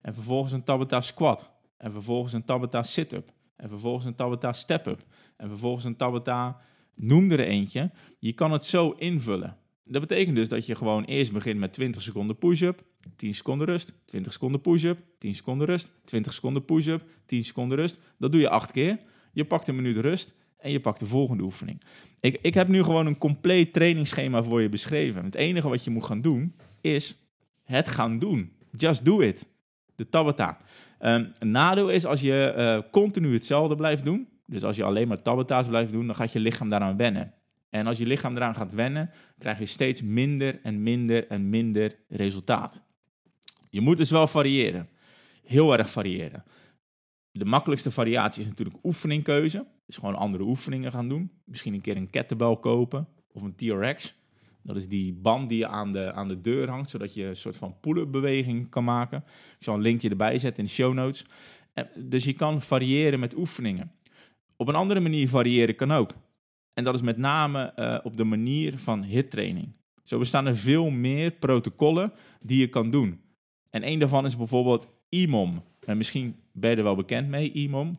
En 0.00 0.14
vervolgens 0.14 0.52
een 0.52 0.64
Tabata 0.64 1.00
squat. 1.00 1.50
En 1.76 1.92
vervolgens 1.92 2.32
een 2.32 2.44
Tabata 2.44 2.82
sit-up. 2.82 3.32
En 3.56 3.68
vervolgens 3.68 4.04
een 4.04 4.14
Tabata 4.14 4.52
step-up. 4.52 5.04
En 5.36 5.48
vervolgens 5.48 5.84
een 5.84 5.96
Tabata, 5.96 6.60
noem 6.94 7.30
er 7.30 7.40
eentje. 7.40 7.90
Je 8.18 8.32
kan 8.32 8.52
het 8.52 8.64
zo 8.64 8.90
invullen. 8.90 9.56
Dat 9.84 10.00
betekent 10.00 10.36
dus 10.36 10.48
dat 10.48 10.66
je 10.66 10.74
gewoon 10.74 11.04
eerst 11.04 11.32
begint 11.32 11.58
met 11.58 11.72
20 11.72 12.02
seconden 12.02 12.38
push-up, 12.38 12.84
10 13.16 13.34
seconden 13.34 13.66
rust, 13.66 13.92
20 14.04 14.32
seconden 14.32 14.60
push-up, 14.60 14.98
10 15.18 15.34
seconden 15.34 15.66
rust, 15.66 15.92
20 16.04 16.32
seconden 16.32 16.64
push-up, 16.64 17.04
10 17.26 17.44
seconden 17.44 17.78
rust. 17.78 18.00
Dat 18.18 18.32
doe 18.32 18.40
je 18.40 18.48
acht 18.48 18.72
keer. 18.72 18.98
Je 19.32 19.44
pakt 19.44 19.68
een 19.68 19.74
minuut 19.76 19.96
rust 19.96 20.34
en 20.58 20.70
je 20.70 20.80
pakt 20.80 21.00
de 21.00 21.06
volgende 21.06 21.42
oefening. 21.42 21.82
Ik, 22.20 22.38
ik 22.42 22.54
heb 22.54 22.68
nu 22.68 22.82
gewoon 22.82 23.06
een 23.06 23.18
compleet 23.18 23.72
trainingsschema 23.72 24.42
voor 24.42 24.62
je 24.62 24.68
beschreven. 24.68 25.24
Het 25.24 25.34
enige 25.34 25.68
wat 25.68 25.84
je 25.84 25.90
moet 25.90 26.04
gaan 26.04 26.20
doen, 26.20 26.54
is 26.80 27.16
het 27.62 27.88
gaan 27.88 28.18
doen. 28.18 28.52
Just 28.76 29.04
do 29.04 29.20
it. 29.20 29.46
De 29.94 30.08
Tabata. 30.08 30.58
Um, 31.00 31.32
een 31.38 31.50
nadeel 31.50 31.88
is 31.88 32.06
als 32.06 32.20
je 32.20 32.54
uh, 32.56 32.90
continu 32.90 33.32
hetzelfde 33.32 33.76
blijft 33.76 34.04
doen. 34.04 34.28
Dus 34.46 34.62
als 34.62 34.76
je 34.76 34.84
alleen 34.84 35.08
maar 35.08 35.22
Tabata's 35.22 35.68
blijft 35.68 35.92
doen, 35.92 36.06
dan 36.06 36.14
gaat 36.14 36.32
je 36.32 36.40
lichaam 36.40 36.68
daaraan 36.68 36.96
wennen. 36.96 37.34
En 37.70 37.86
als 37.86 37.98
je 37.98 38.06
lichaam 38.06 38.36
eraan 38.36 38.54
gaat 38.54 38.72
wennen, 38.72 39.10
krijg 39.38 39.58
je 39.58 39.66
steeds 39.66 40.02
minder 40.02 40.60
en 40.62 40.82
minder 40.82 41.26
en 41.26 41.48
minder 41.48 41.96
resultaat. 42.08 42.82
Je 43.76 43.82
moet 43.82 43.96
dus 43.96 44.10
wel 44.10 44.26
variëren. 44.26 44.88
Heel 45.44 45.78
erg 45.78 45.90
variëren. 45.90 46.44
De 47.30 47.44
makkelijkste 47.44 47.90
variatie 47.90 48.42
is 48.42 48.48
natuurlijk 48.48 48.78
oefeningkeuze. 48.82 49.66
Dus 49.86 49.96
gewoon 49.96 50.14
andere 50.14 50.42
oefeningen 50.42 50.90
gaan 50.90 51.08
doen. 51.08 51.30
Misschien 51.44 51.74
een 51.74 51.80
keer 51.80 51.96
een 51.96 52.10
kettlebell 52.10 52.56
kopen 52.56 53.08
of 53.32 53.42
een 53.42 53.54
TRX. 53.54 54.14
Dat 54.62 54.76
is 54.76 54.88
die 54.88 55.14
band 55.14 55.48
die 55.48 55.58
je 55.58 55.66
aan 55.66 55.92
de, 55.92 56.12
aan 56.12 56.28
de 56.28 56.40
deur 56.40 56.68
hangt, 56.68 56.90
zodat 56.90 57.14
je 57.14 57.24
een 57.24 57.36
soort 57.36 57.56
van 57.56 57.80
pull-up 57.80 58.10
beweging 58.10 58.68
kan 58.68 58.84
maken. 58.84 59.24
Ik 59.58 59.64
zal 59.64 59.74
een 59.74 59.80
linkje 59.80 60.08
erbij 60.08 60.38
zetten 60.38 60.62
in 60.62 60.68
de 60.68 60.74
show 60.74 60.94
notes. 60.94 61.24
Dus 61.94 62.24
je 62.24 62.32
kan 62.32 62.60
variëren 62.60 63.20
met 63.20 63.36
oefeningen. 63.36 63.92
Op 64.56 64.68
een 64.68 64.74
andere 64.74 65.00
manier 65.00 65.28
variëren 65.28 65.74
kan 65.74 65.92
ook. 65.92 66.12
En 66.74 66.84
dat 66.84 66.94
is 66.94 67.02
met 67.02 67.16
name 67.16 67.72
uh, 67.76 67.98
op 68.02 68.16
de 68.16 68.24
manier 68.24 68.78
van 68.78 69.02
hittraining. 69.02 69.72
Zo 70.02 70.18
bestaan 70.18 70.46
er 70.46 70.56
veel 70.56 70.90
meer 70.90 71.30
protocollen 71.30 72.12
die 72.40 72.60
je 72.60 72.68
kan 72.68 72.90
doen. 72.90 73.24
En 73.70 73.86
een 73.86 73.98
daarvan 73.98 74.26
is 74.26 74.36
bijvoorbeeld 74.36 74.88
IMOM. 75.08 75.62
En 75.80 75.96
misschien 75.96 76.36
ben 76.52 76.70
je 76.70 76.76
er 76.76 76.82
wel 76.82 76.94
bekend 76.94 77.28
mee, 77.28 77.52
IMOM. 77.52 77.98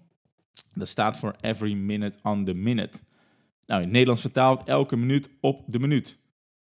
Dat 0.73 0.87
staat 0.87 1.17
voor 1.17 1.35
Every 1.41 1.73
Minute 1.73 2.19
on 2.23 2.45
the 2.45 2.53
Minute. 2.53 2.99
Nou, 3.65 3.79
in 3.79 3.85
het 3.85 3.91
Nederlands 3.91 4.21
vertaald 4.21 4.67
elke 4.67 4.95
minuut 4.95 5.29
op 5.41 5.63
de 5.67 5.79
minuut. 5.79 6.17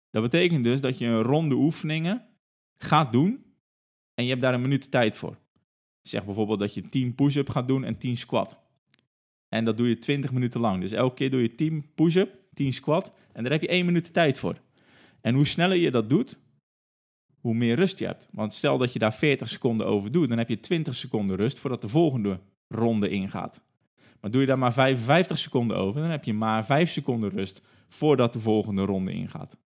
Dat 0.09 0.21
betekent 0.21 0.63
dus 0.63 0.81
dat 0.81 0.97
je 0.97 1.05
een 1.05 1.21
ronde 1.21 1.55
oefeningen 1.55 2.25
gaat 2.77 3.11
doen 3.11 3.43
en 4.13 4.23
je 4.23 4.29
hebt 4.29 4.41
daar 4.41 4.53
een 4.53 4.61
minuut 4.61 4.91
tijd 4.91 5.17
voor. 5.17 5.37
Zeg 6.01 6.25
bijvoorbeeld 6.25 6.59
dat 6.59 6.73
je 6.73 6.89
10 6.89 7.15
push-up 7.15 7.49
gaat 7.49 7.67
doen 7.67 7.83
en 7.83 7.97
10 7.97 8.17
squat. 8.17 8.57
En 9.49 9.65
dat 9.65 9.77
doe 9.77 9.87
je 9.87 9.99
20 9.99 10.31
minuten 10.31 10.61
lang. 10.61 10.81
Dus 10.81 10.91
elke 10.91 11.15
keer 11.15 11.31
doe 11.31 11.41
je 11.41 11.55
10 11.55 11.85
push-up, 11.95 12.35
10 12.53 12.73
squat 12.73 13.13
en 13.33 13.43
daar 13.43 13.51
heb 13.51 13.61
je 13.61 13.67
1 13.67 13.85
minuut 13.85 14.13
tijd 14.13 14.39
voor. 14.39 14.61
En 15.21 15.35
hoe 15.35 15.45
sneller 15.45 15.77
je 15.77 15.91
dat 15.91 16.09
doet, 16.09 16.39
hoe 17.45 17.55
meer 17.55 17.75
rust 17.75 17.99
je 17.99 18.05
hebt. 18.05 18.27
Want 18.31 18.53
stel 18.53 18.77
dat 18.77 18.93
je 18.93 18.99
daar 18.99 19.13
40 19.13 19.49
seconden 19.49 19.87
over 19.87 20.11
doet, 20.11 20.29
dan 20.29 20.37
heb 20.37 20.49
je 20.49 20.59
20 20.59 20.95
seconden 20.95 21.35
rust 21.35 21.59
voordat 21.59 21.81
de 21.81 21.87
volgende 21.87 22.39
ronde 22.67 23.09
ingaat. 23.09 23.61
Maar 24.21 24.31
doe 24.31 24.41
je 24.41 24.47
daar 24.47 24.59
maar 24.59 24.73
55 24.73 25.37
seconden 25.37 25.77
over, 25.77 26.01
dan 26.01 26.09
heb 26.09 26.23
je 26.23 26.33
maar 26.33 26.65
5 26.65 26.89
seconden 26.91 27.29
rust 27.29 27.61
voordat 27.89 28.33
de 28.33 28.39
volgende 28.39 28.81
ronde 28.81 29.11
ingaat. 29.11 29.57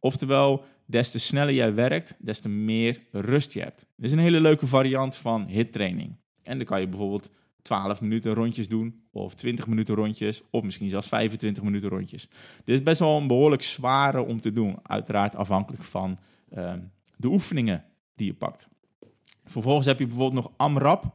Oftewel, 0.00 0.64
des 0.86 1.10
te 1.10 1.18
sneller 1.18 1.54
jij 1.54 1.74
werkt, 1.74 2.16
des 2.18 2.40
te 2.40 2.48
meer 2.48 3.02
rust 3.10 3.52
je 3.52 3.60
hebt. 3.60 3.86
Dit 3.96 4.06
is 4.06 4.12
een 4.12 4.18
hele 4.18 4.40
leuke 4.40 4.66
variant 4.66 5.16
van 5.16 5.46
hittraining. 5.46 6.16
En 6.42 6.56
dan 6.56 6.66
kan 6.66 6.80
je 6.80 6.88
bijvoorbeeld 6.88 7.30
12 7.62 8.00
minuten 8.00 8.34
rondjes 8.34 8.68
doen, 8.68 9.02
of 9.10 9.34
20 9.34 9.66
minuten 9.66 9.94
rondjes, 9.94 10.42
of 10.50 10.62
misschien 10.62 10.88
zelfs 10.88 11.08
25 11.08 11.62
minuten 11.62 11.88
rondjes. 11.88 12.28
Dit 12.64 12.74
is 12.74 12.82
best 12.82 13.00
wel 13.00 13.16
een 13.16 13.26
behoorlijk 13.26 13.62
zware 13.62 14.22
om 14.22 14.40
te 14.40 14.52
doen, 14.52 14.78
uiteraard 14.82 15.36
afhankelijk 15.36 15.82
van 15.82 16.18
uh, 16.56 16.72
de 17.16 17.28
oefeningen 17.28 17.84
die 18.14 18.26
je 18.26 18.34
pakt. 18.34 18.68
Vervolgens 19.44 19.86
heb 19.86 19.98
je 19.98 20.06
bijvoorbeeld 20.06 20.44
nog 20.44 20.52
AMRAP. 20.56 21.14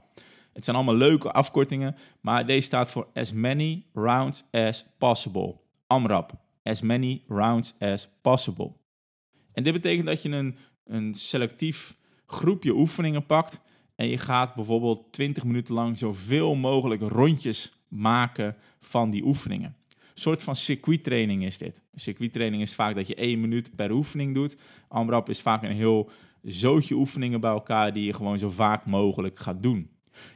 Het 0.53 0.63
zijn 0.63 0.75
allemaal 0.75 0.95
leuke 0.95 1.31
afkortingen, 1.31 1.95
maar 2.21 2.45
deze 2.45 2.61
staat 2.61 2.89
voor 2.89 3.07
As 3.13 3.33
Many 3.33 3.85
Rounds 3.93 4.43
as 4.51 4.85
Possible. 4.97 5.55
AMRAP. 5.87 6.33
As 6.63 6.81
Many 6.81 7.21
Rounds 7.27 7.73
as 7.79 8.09
Possible. 8.21 8.71
En 9.53 9.63
dit 9.63 9.73
betekent 9.73 10.05
dat 10.05 10.21
je 10.21 10.29
een, 10.29 10.57
een 10.85 11.13
selectief 11.13 11.97
groepje 12.25 12.75
oefeningen 12.75 13.25
pakt 13.25 13.61
en 13.95 14.07
je 14.07 14.17
gaat 14.17 14.55
bijvoorbeeld 14.55 15.11
20 15.11 15.43
minuten 15.43 15.73
lang 15.73 15.97
zoveel 15.97 16.55
mogelijk 16.55 17.01
rondjes 17.01 17.73
maken 17.87 18.55
van 18.79 19.09
die 19.09 19.23
oefeningen. 19.23 19.75
Soort 20.21 20.43
van 20.43 20.55
circuittraining 20.55 21.43
is 21.43 21.57
dit. 21.57 21.81
Circuittraining 21.93 22.62
is 22.62 22.75
vaak 22.75 22.95
dat 22.95 23.07
je 23.07 23.15
één 23.15 23.39
minuut 23.39 23.75
per 23.75 23.91
oefening 23.91 24.34
doet. 24.34 24.57
AMRAP 24.88 25.29
is 25.29 25.41
vaak 25.41 25.63
een 25.63 25.71
heel 25.71 26.10
zootje 26.43 26.95
oefeningen 26.95 27.41
bij 27.41 27.51
elkaar 27.51 27.93
die 27.93 28.05
je 28.05 28.13
gewoon 28.13 28.39
zo 28.39 28.49
vaak 28.49 28.86
mogelijk 28.86 29.39
gaat 29.39 29.63
doen. 29.63 29.89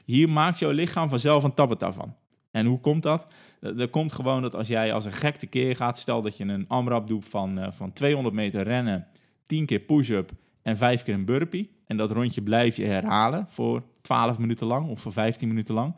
Hier 0.05 0.29
maakt 0.29 0.59
jouw 0.59 0.71
lichaam 0.71 1.09
vanzelf 1.09 1.43
een 1.43 1.53
tabbeta 1.53 1.91
van. 1.91 2.15
En 2.51 2.65
hoe 2.65 2.79
komt 2.79 3.03
dat? 3.03 3.27
Dat 3.59 3.89
komt 3.89 4.13
gewoon 4.13 4.41
dat 4.41 4.55
als 4.55 4.67
jij 4.67 4.93
als 4.93 5.05
een 5.05 5.11
gek 5.11 5.35
tekeer 5.35 5.75
gaat, 5.75 5.97
stel 5.97 6.21
dat 6.21 6.37
je 6.37 6.43
een 6.43 6.67
AMRAP 6.67 7.07
doet 7.07 7.27
van, 7.27 7.59
uh, 7.59 7.71
van 7.71 7.93
200 7.93 8.35
meter 8.35 8.63
rennen, 8.63 9.07
10 9.45 9.65
keer 9.65 9.79
push-up 9.79 10.31
en 10.61 10.77
5 10.77 11.03
keer 11.03 11.13
een 11.13 11.25
burpee. 11.25 11.71
En 11.85 11.97
dat 11.97 12.11
rondje 12.11 12.41
blijf 12.41 12.75
je 12.75 12.85
herhalen 12.85 13.45
voor 13.47 13.83
12 14.01 14.37
minuten 14.37 14.67
lang 14.67 14.89
of 14.89 15.01
voor 15.01 15.11
15 15.11 15.47
minuten 15.47 15.73
lang. 15.73 15.95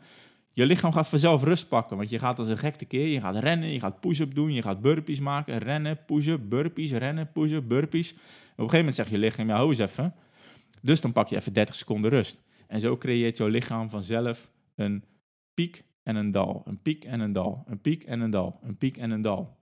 Je 0.58 0.66
lichaam 0.66 0.92
gaat 0.92 1.08
vanzelf 1.08 1.42
rust 1.42 1.68
pakken, 1.68 1.96
want 1.96 2.10
je 2.10 2.18
gaat 2.18 2.38
als 2.38 2.48
een 2.48 2.58
gek 2.58 2.74
tekeer. 2.74 3.06
Je 3.06 3.20
gaat 3.20 3.36
rennen, 3.38 3.72
je 3.72 3.80
gaat 3.80 4.00
push-up 4.00 4.34
doen, 4.34 4.52
je 4.52 4.62
gaat 4.62 4.80
burpees 4.80 5.20
maken, 5.20 5.58
rennen, 5.58 6.04
push-up, 6.06 6.40
burpees, 6.48 6.92
rennen, 6.92 7.32
push-up, 7.32 7.68
burpees. 7.68 8.12
Op 8.12 8.18
een 8.18 8.54
gegeven 8.54 8.78
moment 8.78 8.94
zegt 8.94 9.10
je 9.10 9.18
lichaam, 9.18 9.48
ja, 9.48 9.54
hou 9.54 9.68
eens 9.68 9.78
even. 9.78 10.14
Dus 10.82 11.00
dan 11.00 11.12
pak 11.12 11.28
je 11.28 11.36
even 11.36 11.52
30 11.52 11.74
seconden 11.74 12.10
rust. 12.10 12.42
En 12.66 12.80
zo 12.80 12.96
creëert 12.96 13.36
jouw 13.36 13.46
lichaam 13.46 13.90
vanzelf 13.90 14.50
een 14.74 15.04
piek 15.54 15.84
en 16.02 16.16
een 16.16 16.30
dal. 16.30 16.62
Een 16.64 16.82
piek 16.82 17.04
en 17.04 17.20
een 17.20 17.32
dal. 17.32 17.64
Een 17.66 17.80
piek 17.80 18.04
en 18.04 18.20
een 18.20 18.30
dal. 18.30 18.58
Een 18.62 18.76
piek 18.76 18.96
en 18.96 19.10
een 19.10 19.22
dal. 19.22 19.56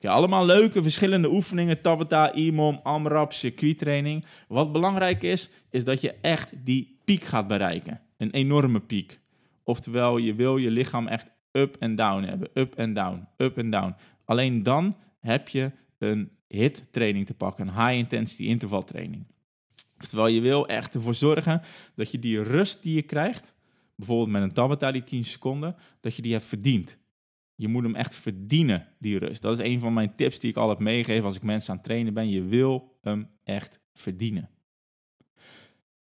Ja, 0.00 0.12
allemaal 0.12 0.46
leuke 0.46 0.82
verschillende 0.82 1.30
oefeningen. 1.30 1.80
Tabata, 1.80 2.32
IMOM, 2.32 2.80
AMRAP, 2.82 3.32
circuittraining. 3.32 4.24
Wat 4.48 4.72
belangrijk 4.72 5.22
is, 5.22 5.50
is 5.70 5.84
dat 5.84 6.00
je 6.00 6.14
echt 6.20 6.52
die 6.64 6.98
piek 7.04 7.24
gaat 7.24 7.46
bereiken. 7.46 8.00
Een 8.16 8.30
enorme 8.30 8.80
piek. 8.80 9.20
Oftewel, 9.64 10.16
je 10.16 10.34
wil 10.34 10.56
je 10.56 10.70
lichaam 10.70 11.08
echt 11.08 11.30
up 11.52 11.76
en 11.76 11.94
down 11.94 12.22
hebben. 12.22 12.48
Up 12.54 12.74
en 12.74 12.92
down, 12.94 13.28
up 13.36 13.58
en 13.58 13.70
down. 13.70 13.94
Alleen 14.24 14.62
dan 14.62 14.96
heb 15.20 15.48
je 15.48 15.70
een 15.98 16.30
hit 16.48 16.84
training 16.90 17.26
te 17.26 17.34
pakken. 17.34 17.68
Een 17.68 17.74
high 17.74 17.98
intensity 17.98 18.42
interval 18.42 18.82
training. 18.82 19.26
Oftewel, 20.00 20.26
je 20.26 20.40
wil 20.40 20.68
echt 20.68 20.94
ervoor 20.94 21.14
zorgen 21.14 21.62
dat 21.94 22.10
je 22.10 22.18
die 22.18 22.42
rust 22.42 22.82
die 22.82 22.94
je 22.94 23.02
krijgt, 23.02 23.54
bijvoorbeeld 23.96 24.30
met 24.30 24.42
een 24.42 24.52
Tabata 24.52 24.92
die 24.92 25.04
10 25.04 25.24
seconden, 25.24 25.76
dat 26.00 26.16
je 26.16 26.22
die 26.22 26.32
hebt 26.32 26.44
verdiend. 26.44 26.98
Je 27.54 27.68
moet 27.68 27.82
hem 27.82 27.94
echt 27.94 28.16
verdienen, 28.16 28.86
die 28.98 29.18
rust. 29.18 29.42
Dat 29.42 29.58
is 29.58 29.66
een 29.66 29.80
van 29.80 29.92
mijn 29.92 30.14
tips 30.14 30.38
die 30.38 30.50
ik 30.50 30.56
altijd 30.56 30.78
meegeef 30.78 31.24
als 31.24 31.36
ik 31.36 31.42
mensen 31.42 31.70
aan 31.70 31.76
het 31.76 31.84
trainen 31.84 32.14
ben. 32.14 32.28
Je 32.28 32.42
wil 32.42 32.98
hem 33.02 33.28
echt 33.44 33.80
verdienen. 33.94 34.50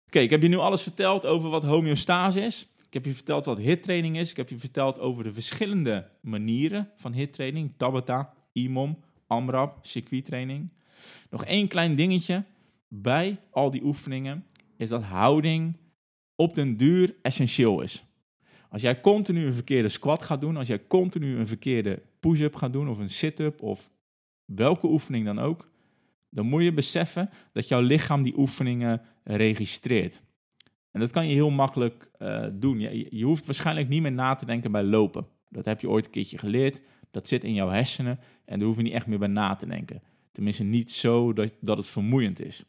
Oké, 0.06 0.20
ik 0.20 0.30
heb 0.30 0.42
je 0.42 0.48
nu 0.48 0.58
alles 0.58 0.82
verteld 0.82 1.26
over 1.26 1.50
wat 1.50 1.64
homeostase 1.64 2.42
is. 2.42 2.68
Ik 2.90 2.96
heb 2.96 3.06
je 3.06 3.14
verteld 3.14 3.46
wat 3.46 3.58
hittraining 3.58 4.18
is. 4.18 4.30
Ik 4.30 4.38
heb 4.38 4.50
je 4.50 4.60
verteld 4.60 5.00
over 5.00 5.24
de 5.24 5.34
verschillende 5.34 6.10
manieren 6.22 6.90
van 6.96 7.14
hittraining. 7.14 7.74
Tabata, 7.78 8.34
IMOM, 8.52 9.00
AMRAP, 9.28 9.86
circuittraining. 9.86 10.70
Nog 11.30 11.46
één 11.46 11.68
klein 11.68 11.96
dingetje 11.96 12.44
bij 12.88 13.40
al 13.52 13.70
die 13.70 13.84
oefeningen 13.84 14.46
is 14.78 14.90
dat 14.90 15.04
houding 15.04 15.78
op 16.36 16.56
den 16.56 16.78
duur 16.78 17.16
essentieel 17.22 17.82
is. 17.82 18.04
Als 18.70 18.82
jij 18.82 19.00
continu 19.00 19.46
een 19.46 19.54
verkeerde 19.54 19.90
squat 19.90 20.24
gaat 20.24 20.42
doen, 20.42 20.58
als 20.58 20.68
jij 20.68 20.88
continu 20.88 21.38
een 21.38 21.48
verkeerde 21.48 22.02
push-up 22.20 22.56
gaat 22.56 22.74
doen 22.74 22.90
of 22.90 22.98
een 22.98 23.10
sit-up 23.10 23.62
of 23.62 23.92
welke 24.46 24.88
oefening 24.88 25.26
dan 25.26 25.40
ook, 25.40 25.70
dan 26.30 26.46
moet 26.46 26.64
je 26.64 26.74
beseffen 26.74 27.30
dat 27.54 27.68
jouw 27.68 27.82
lichaam 27.82 28.24
die 28.24 28.38
oefeningen 28.38 29.02
registreert. 29.24 30.24
En 30.92 31.00
dat 31.00 31.12
kan 31.12 31.28
je 31.28 31.34
heel 31.34 31.50
makkelijk 31.50 32.10
uh, 32.20 32.46
doen. 32.54 32.80
Je, 32.80 33.08
je, 33.10 33.26
hoeft 33.26 33.46
waarschijnlijk 33.46 33.88
niet 33.88 34.02
meer 34.02 34.12
na 34.12 34.36
te 34.36 34.46
denken 34.46 34.72
bij 34.72 34.84
lopen. 34.84 35.28
Dat 35.50 35.66
heb 35.66 35.82
je 35.82 35.90
ooit 35.90 36.06
een 36.06 36.12
keertje 36.12 36.38
geleerd. 36.38 36.82
Dat 37.12 37.28
zit 37.28 37.44
in 37.44 37.54
jouw 37.54 37.70
hersenen 37.70 38.20
en 38.46 38.60
daar 38.60 38.68
hoef 38.68 38.78
je 38.78 38.84
niet 38.84 38.94
echt 38.94 39.08
meer 39.08 39.20
bij 39.20 39.28
na 39.28 39.56
te 39.56 39.66
denken. 39.66 40.02
Tenminste, 40.32 40.64
niet 40.64 40.92
zo 40.92 41.34
dat, 41.34 41.54
dat 41.62 41.78
het 41.78 41.88
vermoeiend 41.88 42.42
is. 42.42 42.66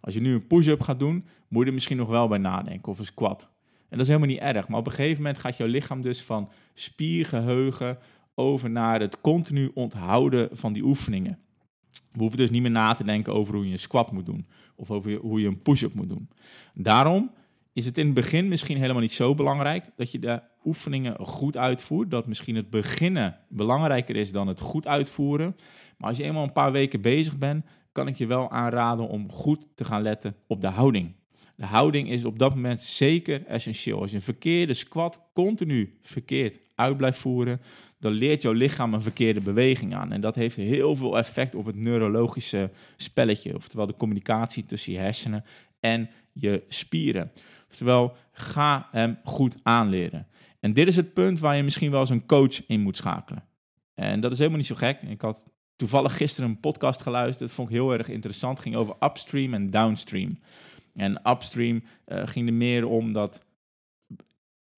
Als 0.00 0.14
je 0.14 0.20
nu 0.20 0.34
een 0.34 0.46
push-up 0.46 0.80
gaat 0.80 0.98
doen, 0.98 1.24
moet 1.48 1.62
je 1.62 1.68
er 1.68 1.74
misschien 1.74 1.96
nog 1.96 2.08
wel 2.08 2.28
bij 2.28 2.38
nadenken 2.38 2.92
of 2.92 2.98
een 2.98 3.04
squat. 3.04 3.50
En 3.88 3.98
dat 3.98 4.00
is 4.00 4.06
helemaal 4.06 4.28
niet 4.28 4.38
erg. 4.38 4.68
Maar 4.68 4.78
op 4.78 4.86
een 4.86 4.92
gegeven 4.92 5.22
moment 5.22 5.38
gaat 5.38 5.56
jouw 5.56 5.66
lichaam 5.66 6.02
dus 6.02 6.22
van 6.22 6.50
spiergeheugen 6.74 7.98
over 8.34 8.70
naar 8.70 9.00
het 9.00 9.20
continu 9.20 9.70
onthouden 9.74 10.48
van 10.52 10.72
die 10.72 10.84
oefeningen. 10.84 11.38
We 12.12 12.18
hoeven 12.18 12.38
dus 12.38 12.50
niet 12.50 12.62
meer 12.62 12.70
na 12.70 12.94
te 12.94 13.04
denken 13.04 13.32
over 13.32 13.54
hoe 13.54 13.66
je 13.66 13.72
een 13.72 13.78
squat 13.78 14.12
moet 14.12 14.26
doen 14.26 14.46
of 14.76 14.90
over 14.90 15.14
hoe 15.14 15.40
je 15.40 15.46
een 15.46 15.62
push-up 15.62 15.94
moet 15.94 16.08
doen. 16.08 16.28
Daarom 16.74 17.30
is 17.72 17.84
het 17.84 17.98
in 17.98 18.04
het 18.04 18.14
begin 18.14 18.48
misschien 18.48 18.76
helemaal 18.76 19.02
niet 19.02 19.12
zo 19.12 19.34
belangrijk 19.34 19.84
dat 19.96 20.12
je 20.12 20.18
de 20.18 20.42
oefeningen 20.64 21.18
goed 21.18 21.56
uitvoert. 21.56 22.10
Dat 22.10 22.26
misschien 22.26 22.56
het 22.56 22.70
beginnen 22.70 23.36
belangrijker 23.48 24.16
is 24.16 24.32
dan 24.32 24.48
het 24.48 24.60
goed 24.60 24.86
uitvoeren. 24.86 25.56
Maar 25.98 26.08
als 26.08 26.18
je 26.18 26.24
eenmaal 26.24 26.42
een 26.42 26.52
paar 26.52 26.72
weken 26.72 27.00
bezig 27.00 27.38
bent, 27.38 27.64
kan 27.92 28.06
ik 28.06 28.16
je 28.16 28.26
wel 28.26 28.50
aanraden 28.50 29.08
om 29.08 29.30
goed 29.30 29.66
te 29.74 29.84
gaan 29.84 30.02
letten 30.02 30.36
op 30.46 30.60
de 30.60 30.66
houding. 30.66 31.14
De 31.56 31.66
houding 31.66 32.10
is 32.10 32.24
op 32.24 32.38
dat 32.38 32.54
moment 32.54 32.82
zeker 32.82 33.46
essentieel. 33.46 34.00
Als 34.00 34.10
je 34.10 34.16
een 34.16 34.22
verkeerde 34.22 34.74
squat 34.74 35.20
continu 35.32 35.98
verkeerd 36.00 36.60
uit 36.74 36.96
blijft 36.96 37.18
voeren, 37.18 37.60
dan 37.98 38.12
leert 38.12 38.42
jouw 38.42 38.52
lichaam 38.52 38.94
een 38.94 39.02
verkeerde 39.02 39.40
beweging 39.40 39.94
aan. 39.94 40.12
En 40.12 40.20
dat 40.20 40.34
heeft 40.34 40.56
heel 40.56 40.94
veel 40.94 41.18
effect 41.18 41.54
op 41.54 41.66
het 41.66 41.76
neurologische 41.76 42.70
spelletje, 42.96 43.54
oftewel 43.54 43.86
de 43.86 43.94
communicatie 43.94 44.64
tussen 44.64 44.92
je 44.92 44.98
hersenen 44.98 45.44
en 45.80 46.10
je 46.32 46.62
spieren. 46.68 47.32
Oftewel, 47.72 48.16
ga 48.32 48.88
hem 48.90 49.18
goed 49.24 49.56
aanleren. 49.62 50.26
En 50.60 50.72
dit 50.72 50.86
is 50.86 50.96
het 50.96 51.12
punt 51.12 51.40
waar 51.40 51.56
je 51.56 51.62
misschien 51.62 51.90
wel 51.90 52.00
eens 52.00 52.10
een 52.10 52.26
coach 52.26 52.66
in 52.66 52.80
moet 52.80 52.96
schakelen. 52.96 53.44
En 53.94 54.20
dat 54.20 54.32
is 54.32 54.38
helemaal 54.38 54.58
niet 54.58 54.66
zo 54.66 54.74
gek. 54.74 55.02
Ik 55.02 55.20
had 55.20 55.46
toevallig 55.76 56.16
gisteren 56.16 56.50
een 56.50 56.60
podcast 56.60 57.02
geluisterd. 57.02 57.48
Dat 57.48 57.56
vond 57.56 57.68
ik 57.68 57.74
heel 57.74 57.92
erg 57.92 58.08
interessant. 58.08 58.54
Het 58.54 58.66
ging 58.66 58.76
over 58.76 58.94
upstream 59.00 59.54
en 59.54 59.70
downstream. 59.70 60.38
En 60.94 61.30
upstream 61.30 61.82
uh, 62.06 62.26
ging 62.26 62.46
er 62.46 62.54
meer 62.54 62.86
om 62.86 63.12
dat. 63.12 63.44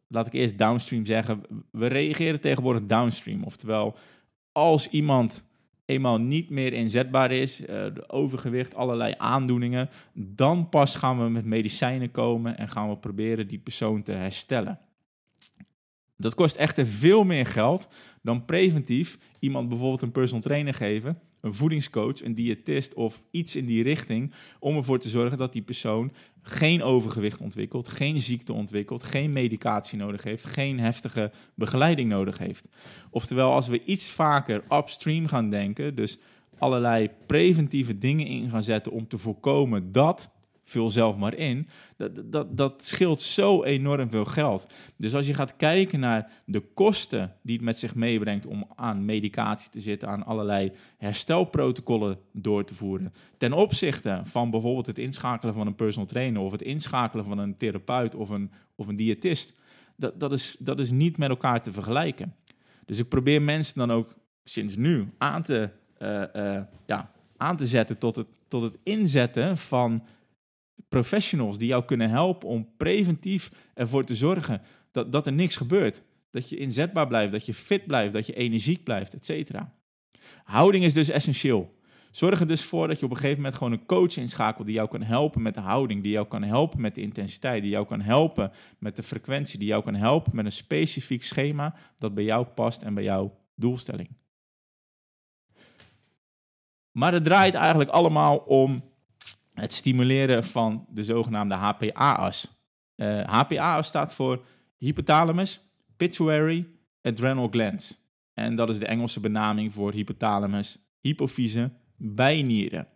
Laat 0.09 0.27
ik 0.27 0.33
eerst 0.33 0.59
downstream 0.59 1.05
zeggen. 1.07 1.43
We 1.71 1.87
reageren 1.87 2.41
tegenwoordig 2.41 2.87
downstream. 2.87 3.43
Oftewel, 3.45 3.97
als 4.53 4.89
iemand 4.89 5.45
eenmaal 5.85 6.19
niet 6.19 6.51
meer 6.51 6.73
inzetbaar 6.73 7.33
is, 7.33 7.61
uh, 7.61 7.87
overgewicht, 8.07 8.75
allerlei 8.75 9.15
aandoeningen, 9.17 9.89
dan 10.13 10.69
pas 10.69 10.97
gaan 10.97 11.19
we 11.23 11.29
met 11.29 11.45
medicijnen 11.45 12.11
komen 12.11 12.59
en 12.59 12.69
gaan 12.69 12.89
we 12.89 12.97
proberen 12.97 13.49
die 13.49 13.59
persoon 13.59 14.03
te 14.03 14.13
herstellen. 14.13 14.79
Dat 16.17 16.35
kost 16.35 16.57
echter 16.57 16.87
veel 16.87 17.25
meer 17.25 17.47
geld 17.47 17.89
dan 18.23 18.45
preventief 18.45 19.19
iemand 19.39 19.69
bijvoorbeeld 19.69 20.03
een 20.03 20.13
personal 20.13 20.43
trainer 20.43 20.75
geven, 20.75 21.19
een 21.45 21.55
voedingscoach, 21.55 22.25
een 22.25 22.35
diëtist 22.35 22.95
of 22.95 23.23
iets 23.31 23.57
in 23.57 23.67
die 23.67 23.83
richting, 23.83 24.33
om 24.59 24.77
ervoor 24.77 24.99
te 24.99 25.09
zorgen 25.09 25.39
dat 25.39 25.53
die 25.53 25.63
persoon 25.63 26.13
geen 26.43 26.83
overgewicht 26.83 27.41
ontwikkelt, 27.41 27.89
geen 27.89 28.21
ziekte 28.21 28.53
ontwikkelt, 28.53 29.03
geen 29.03 29.33
medicatie 29.33 29.99
nodig 29.99 30.23
heeft, 30.23 30.45
geen 30.45 30.81
heftige 30.81 31.33
begeleiding 31.55 32.09
nodig 32.09 32.39
heeft. 32.39 32.69
Oftewel, 33.11 33.53
als 33.53 33.69
we 33.69 33.85
iets 33.85 34.11
vaker 34.11 34.63
upstream 34.71 35.27
gaan 35.27 35.51
denken, 35.51 35.95
dus 35.95 36.19
allerlei 36.59 37.11
preventieve 37.27 37.99
dingen 37.99 38.27
in 38.27 38.51
gaan 38.51 38.63
zetten 38.63 38.93
om 38.93 39.09
te 39.09 39.19
voorkomen 39.19 39.93
dat 39.93 40.31
vul 40.65 40.91
zelf 40.91 41.17
maar 41.17 41.35
in. 41.35 41.69
Dat, 41.97 42.33
dat, 42.33 42.57
dat 42.57 42.85
scheelt 42.85 43.23
zo 43.23 43.63
enorm 43.63 44.11
veel 44.11 44.25
geld. 44.25 44.67
Dus 44.97 45.15
als 45.15 45.27
je 45.27 45.35
gaat 45.35 45.57
kijken 45.57 46.01
naar 46.01 46.33
de 46.47 46.61
kosten 46.61 47.37
die 47.43 47.57
het 47.57 47.65
met 47.65 47.79
zich 47.79 47.95
meebrengt 47.95 48.47
om 48.47 48.67
aan 48.75 49.05
medicatie 49.05 49.71
te 49.71 49.81
zitten, 49.81 50.09
aan 50.09 50.27
allerlei 50.27 50.73
herstelprotocollen 50.99 52.19
door 52.33 52.65
te 52.65 52.75
voeren, 52.75 53.13
ten 53.39 53.53
opzichte 53.53 54.21
van 54.25 54.51
bijvoorbeeld 54.51 54.87
het 54.87 54.99
inschakelen 54.99 55.55
van 55.55 55.67
een 55.67 55.75
personal 55.75 56.09
trainer 56.09 56.43
of 56.43 56.53
het 56.53 56.63
inschakelen 56.63 57.25
van 57.25 57.39
een 57.39 57.57
therapeut 57.57 58.15
of 58.15 58.29
een, 58.29 58.51
of 58.75 58.87
een 58.87 58.97
diëtist, 58.97 59.55
dat, 59.97 60.21
dat, 60.21 60.33
is, 60.33 60.57
dat 60.59 60.81
is 60.81 60.91
niet 60.91 61.19
met 61.19 61.29
elkaar 61.29 61.63
te 61.63 61.73
vergelijken. 61.73 62.35
Dus 62.87 62.99
ik 62.99 63.09
probeer 63.09 63.43
mensen 63.43 63.79
dan 63.79 63.93
ook 63.93 64.15
sinds 64.45 64.77
nu 64.77 65.09
aan 65.19 65.43
te, 65.43 65.71
uh, 65.99 66.23
uh, 66.35 66.61
ja, 66.87 67.11
aan 67.37 67.57
te 67.57 67.67
zetten 67.67 67.99
tot 67.99 68.17
het, 68.17 68.27
tot 68.49 68.63
het 68.63 68.79
inzetten 68.83 69.57
van 69.57 70.03
professionals 70.95 71.59
die 71.59 71.69
jou 71.69 71.85
kunnen 71.85 72.11
helpen 72.11 72.49
om 72.49 72.69
preventief 72.77 73.51
ervoor 73.75 74.05
te 74.05 74.15
zorgen 74.15 74.63
dat, 74.93 75.13
dat 75.13 75.27
er 75.27 75.33
niks 75.33 75.57
gebeurt. 75.57 76.03
Dat 76.31 76.49
je 76.49 76.57
inzetbaar 76.57 77.07
blijft, 77.07 77.33
dat 77.33 77.47
je 77.47 77.55
fit 77.55 77.87
blijft, 77.87 78.13
dat 78.13 78.27
je 78.27 78.35
energiek 78.35 78.85
blijft, 78.85 79.15
et 79.15 79.25
cetera. 79.25 79.75
Houding 80.45 80.85
is 80.85 80.95
dus 80.95 81.09
essentieel. 81.09 81.75
Zorg 82.11 82.41
er 82.41 82.47
dus 82.47 82.65
voor 82.65 82.89
dat 82.89 82.99
je 82.99 83.05
op 83.05 83.11
een 83.11 83.17
gegeven 83.17 83.37
moment 83.37 83.55
gewoon 83.55 83.73
een 83.73 83.87
coach 83.87 84.17
inschakelt 84.17 84.67
die 84.67 84.75
jou 84.75 84.89
kan 84.89 85.03
helpen 85.03 85.43
met 85.43 85.55
de 85.55 85.61
houding, 85.61 86.03
die 86.03 86.13
jou 86.13 86.27
kan 86.27 86.43
helpen 86.43 86.81
met 86.81 86.95
de 86.95 87.01
intensiteit, 87.01 87.63
die 87.63 87.71
jou 87.71 87.87
kan 87.87 88.01
helpen 88.01 88.53
met 88.79 88.97
de 88.97 89.03
frequentie, 89.03 89.59
die 89.59 89.69
jou 89.69 89.83
kan 89.83 89.95
helpen 89.95 90.37
met 90.37 90.45
een 90.45 90.53
specifiek 90.53 91.23
schema 91.23 91.75
dat 91.99 92.15
bij 92.15 92.25
jou 92.25 92.47
past 92.47 92.83
en 92.83 92.95
bij 92.95 93.05
jouw 93.05 93.39
doelstelling. 93.55 94.09
Maar 96.91 97.13
het 97.13 97.25
draait 97.25 97.55
eigenlijk 97.55 97.91
allemaal 97.91 98.37
om 98.37 98.93
het 99.55 99.73
stimuleren 99.73 100.45
van 100.45 100.87
de 100.91 101.05
zogenaamde 101.05 101.55
HPA-as. 101.55 102.63
Uh, 102.97 103.21
eh, 103.21 103.29
HPA-as 103.29 103.87
staat 103.87 104.15
voor 104.15 104.45
hypothalamus, 104.79 105.61
pituitary, 105.97 106.67
adrenal 107.03 107.49
glands. 107.49 108.03
En 108.35 108.55
dat 108.55 108.71
is 108.71 108.79
de 108.79 108.87
Engelse 108.87 109.21
benaming 109.21 109.73
voor 109.73 109.93
hypothalamus, 109.93 110.79
hypofyse, 111.01 111.71
bijnieren. 111.97 112.89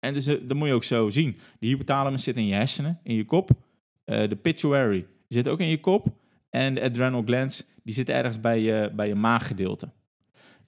En 0.00 0.12
dus, 0.12 0.28
uh, 0.28 0.40
dat 0.42 0.56
moet 0.56 0.68
je 0.68 0.74
ook 0.74 0.84
zo 0.84 1.08
zien. 1.08 1.38
De 1.58 1.66
hypothalamus 1.66 2.22
zit 2.22 2.36
in 2.36 2.46
je 2.46 2.54
hersenen, 2.54 3.00
in 3.02 3.14
je 3.14 3.24
kop. 3.24 3.50
Uh, 3.50 4.28
de 4.28 4.36
pituitary 4.36 5.06
zit 5.28 5.48
ook 5.48 5.60
in 5.60 5.68
je 5.68 5.80
kop. 5.80 6.16
En 6.50 6.74
de 6.74 6.82
adrenal 6.82 7.22
glands 7.22 7.66
die 7.82 7.94
zitten 7.94 8.14
ergens 8.14 8.40
bij 8.40 8.60
je, 8.60 8.92
bij 8.94 9.08
je 9.08 9.14
maaggedeelte. 9.14 9.88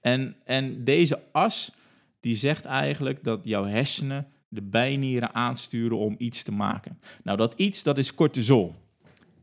En, 0.01 0.37
en 0.45 0.85
deze 0.85 1.23
as 1.33 1.73
die 2.21 2.37
zegt 2.37 2.65
eigenlijk 2.65 3.25
dat 3.25 3.45
jouw 3.45 3.65
hersenen 3.65 4.27
de 4.51 4.63
bijnieren 4.63 5.35
aansturen 5.35 5.99
om 5.99 6.15
iets 6.19 6.43
te 6.43 6.53
maken. 6.53 6.99
Nou, 7.23 7.37
dat 7.37 7.55
iets, 7.57 7.83
dat 7.83 7.99
is 7.99 8.15
cortisol. 8.15 8.75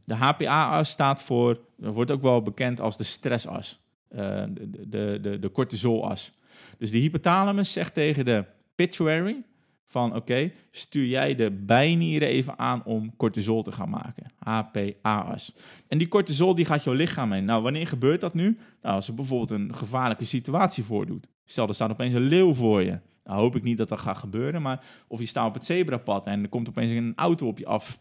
De 0.03 0.15
HPA-as 0.15 0.89
staat 0.89 1.23
voor, 1.23 1.59
dat 1.77 1.93
wordt 1.93 2.11
ook 2.11 2.21
wel 2.21 2.41
bekend 2.41 2.81
als 2.81 2.97
de 2.97 3.03
stressas, 3.03 3.79
de, 4.09 4.69
de, 4.87 5.19
de, 5.21 5.39
de 5.39 5.51
cortisolas. 5.51 6.31
Dus 6.77 6.91
de 6.91 6.97
hypothalamus 6.97 7.71
zegt 7.71 7.93
tegen 7.93 8.25
de 8.25 8.45
pituitary 8.75 9.43
van 9.85 10.15
oké, 10.15 10.51
stuur 10.71 11.05
jij 11.05 11.35
de 11.35 11.51
bijnieren 11.51 12.27
even 12.27 12.59
aan 12.59 12.83
om 12.85 13.15
cortisol 13.15 13.63
te 13.63 13.71
gaan 13.71 13.89
maken. 13.89 14.31
HPA-as. 14.37 15.55
En 15.87 15.97
die 15.97 16.07
cortisol 16.07 16.55
die 16.55 16.65
gaat 16.65 16.83
jouw 16.83 16.93
lichaam 16.93 17.33
in. 17.33 17.45
Nou, 17.45 17.63
wanneer 17.63 17.87
gebeurt 17.87 18.21
dat 18.21 18.33
nu? 18.33 18.57
Nou, 18.81 18.95
als 18.95 19.07
er 19.07 19.13
bijvoorbeeld 19.13 19.59
een 19.59 19.75
gevaarlijke 19.75 20.25
situatie 20.25 20.83
voordoet. 20.83 21.27
Stel, 21.45 21.67
er 21.67 21.73
staat 21.73 21.91
opeens 21.91 22.13
een 22.13 22.21
leeuw 22.21 22.53
voor 22.53 22.83
je. 22.83 22.99
Nou 23.27 23.39
hoop 23.39 23.55
ik 23.55 23.63
niet 23.63 23.77
dat 23.77 23.89
dat 23.89 23.99
gaat 23.99 24.17
gebeuren, 24.17 24.61
maar 24.61 24.85
of 25.07 25.19
je 25.19 25.25
staat 25.25 25.47
op 25.47 25.53
het 25.53 25.65
zebrapad 25.65 26.25
en 26.25 26.43
er 26.43 26.49
komt 26.49 26.69
opeens 26.69 26.91
een 26.91 27.13
auto 27.15 27.47
op 27.47 27.57
je 27.57 27.65
af 27.65 27.99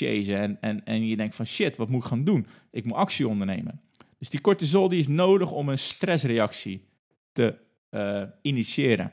en, 0.00 0.60
en, 0.60 0.84
en 0.84 1.06
je 1.06 1.16
denkt 1.16 1.34
van 1.34 1.46
shit, 1.46 1.76
wat 1.76 1.88
moet 1.88 2.02
ik 2.02 2.08
gaan 2.08 2.24
doen? 2.24 2.46
Ik 2.70 2.84
moet 2.84 2.96
actie 2.96 3.28
ondernemen. 3.28 3.80
Dus 4.18 4.30
die 4.30 4.40
cortisol 4.40 4.88
die 4.88 4.98
is 4.98 5.08
nodig 5.08 5.50
om 5.50 5.68
een 5.68 5.78
stressreactie 5.78 6.84
te 7.32 7.54
uh, 7.90 8.22
initiëren. 8.42 9.12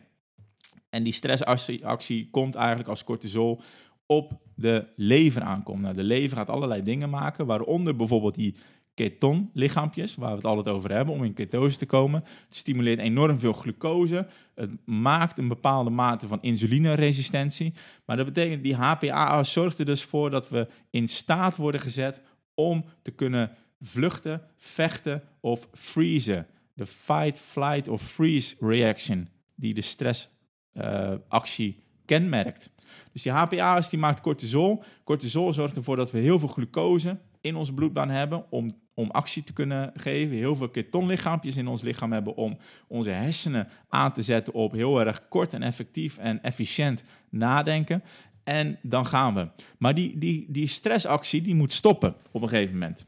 En 0.90 1.04
die 1.04 1.14
stressactie 1.14 2.30
komt 2.30 2.56
eigenlijk 2.56 2.90
als 2.90 3.04
cortisol 3.04 3.62
op 4.06 4.40
de 4.56 4.88
lever 4.96 5.42
aankomt. 5.42 5.82
Nou, 5.82 5.96
de 5.96 6.04
lever 6.04 6.38
gaat 6.38 6.50
allerlei 6.50 6.84
dingen 6.84 7.10
maken, 7.10 7.46
waaronder 7.46 7.96
bijvoorbeeld 7.96 8.36
die 8.36 8.56
ketonlichaampjes, 8.96 10.16
waar 10.16 10.30
we 10.30 10.36
het 10.36 10.46
altijd 10.46 10.76
over 10.76 10.92
hebben, 10.92 11.14
om 11.14 11.24
in 11.24 11.34
ketose 11.34 11.78
te 11.78 11.86
komen. 11.86 12.24
Het 12.48 12.56
stimuleert 12.56 13.00
enorm 13.00 13.40
veel 13.40 13.54
glucose. 13.54 14.28
Het 14.56 14.72
maakt 14.86 15.38
een 15.38 15.48
bepaalde 15.48 15.90
mate 15.90 16.28
van 16.28 16.42
insulineresistentie. 16.42 17.74
Maar 18.06 18.18
dat 18.18 18.26
betekent, 18.26 18.64
die 18.64 18.76
HPA 18.76 19.44
zorgt 19.44 19.80
er 19.80 19.86
dus 19.86 20.04
voor 20.04 20.30
dat 20.30 20.50
we 20.50 20.68
in 20.90 21.08
staat 21.08 21.58
worden 21.58 21.82
gezet 21.82 22.22
om 22.54 22.86
te 23.02 23.12
kunnen 23.12 23.52
vluchten, 23.82 24.42
vechten 24.58 25.24
of 25.40 25.68
freezen. 25.74 26.48
De 26.74 26.86
fight, 26.86 27.40
flight 27.40 27.88
of 27.88 28.02
freeze 28.02 28.56
reaction, 28.60 29.28
die 29.56 29.74
de 29.74 29.82
stressactie 29.82 31.76
uh, 31.78 31.84
kenmerkt. 32.06 32.70
Dus 33.12 33.22
die 33.22 33.32
HPA's 33.32 33.90
die 33.90 34.00
maakt 34.00 34.22
cortisol. 34.22 34.84
Cortisol 35.04 35.54
zorgt 35.54 35.76
ervoor 35.76 35.96
dat 35.96 36.12
we 36.12 36.20
heel 36.20 36.40
veel 36.40 36.48
glucose 36.48 37.20
in 37.42 37.56
onze 37.56 37.74
bloedbaan 37.74 38.10
hebben 38.10 38.52
om, 38.52 38.72
om 38.96 39.12
actie 39.12 39.44
te 39.44 39.54
kunnen 39.54 39.92
geven. 39.96 40.36
Heel 40.36 40.56
veel 40.56 40.70
ketonlichaampjes 40.70 41.58
in 41.58 41.68
ons 41.68 41.82
lichaam 41.82 42.12
hebben 42.12 42.36
om 42.36 42.58
onze 42.88 43.10
hersenen 43.10 43.68
aan 43.90 44.14
te 44.14 44.22
zetten 44.22 44.54
op 44.54 44.72
heel 44.72 45.00
erg 45.00 45.28
kort 45.28 45.54
en 45.54 45.64
effectief 45.64 46.18
en 46.18 46.44
efficiënt 46.44 47.04
nadenken. 47.30 48.04
En 48.44 48.80
dan 48.82 49.06
gaan 49.06 49.34
we. 49.34 49.48
Maar 49.78 49.96
die, 49.96 50.18
die, 50.18 50.46
die 50.50 50.68
stressactie 50.68 51.42
die 51.42 51.56
moet 51.56 51.74
stoppen 51.74 52.16
op 52.32 52.42
een 52.42 52.50
gegeven 52.50 52.74
moment. 52.74 53.06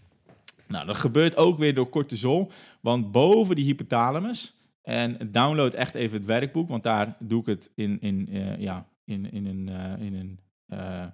Nou, 0.67 0.85
dat 0.85 0.97
gebeurt 0.97 1.35
ook 1.35 1.57
weer 1.57 1.73
door 1.73 1.89
cortisol. 1.89 2.51
Want 2.81 3.11
boven 3.11 3.55
die 3.55 3.65
hypothalamus, 3.65 4.57
en 4.87 5.31
download 5.31 5.73
echt 5.73 5.95
even 5.95 6.17
het 6.17 6.25
werkboek, 6.25 6.69
want 6.69 6.83
daar 6.83 7.15
doe 7.19 7.39
ik 7.39 7.45
het 7.45 7.71
in, 7.75 8.01
in, 8.01 8.27
uh, 8.35 8.59
ja, 8.59 8.87
in, 9.05 9.31
in 9.31 9.45
een, 9.45 9.67
uh, 9.67 10.05
in 10.05 10.13
een 10.13 10.39
uh, 10.67 11.05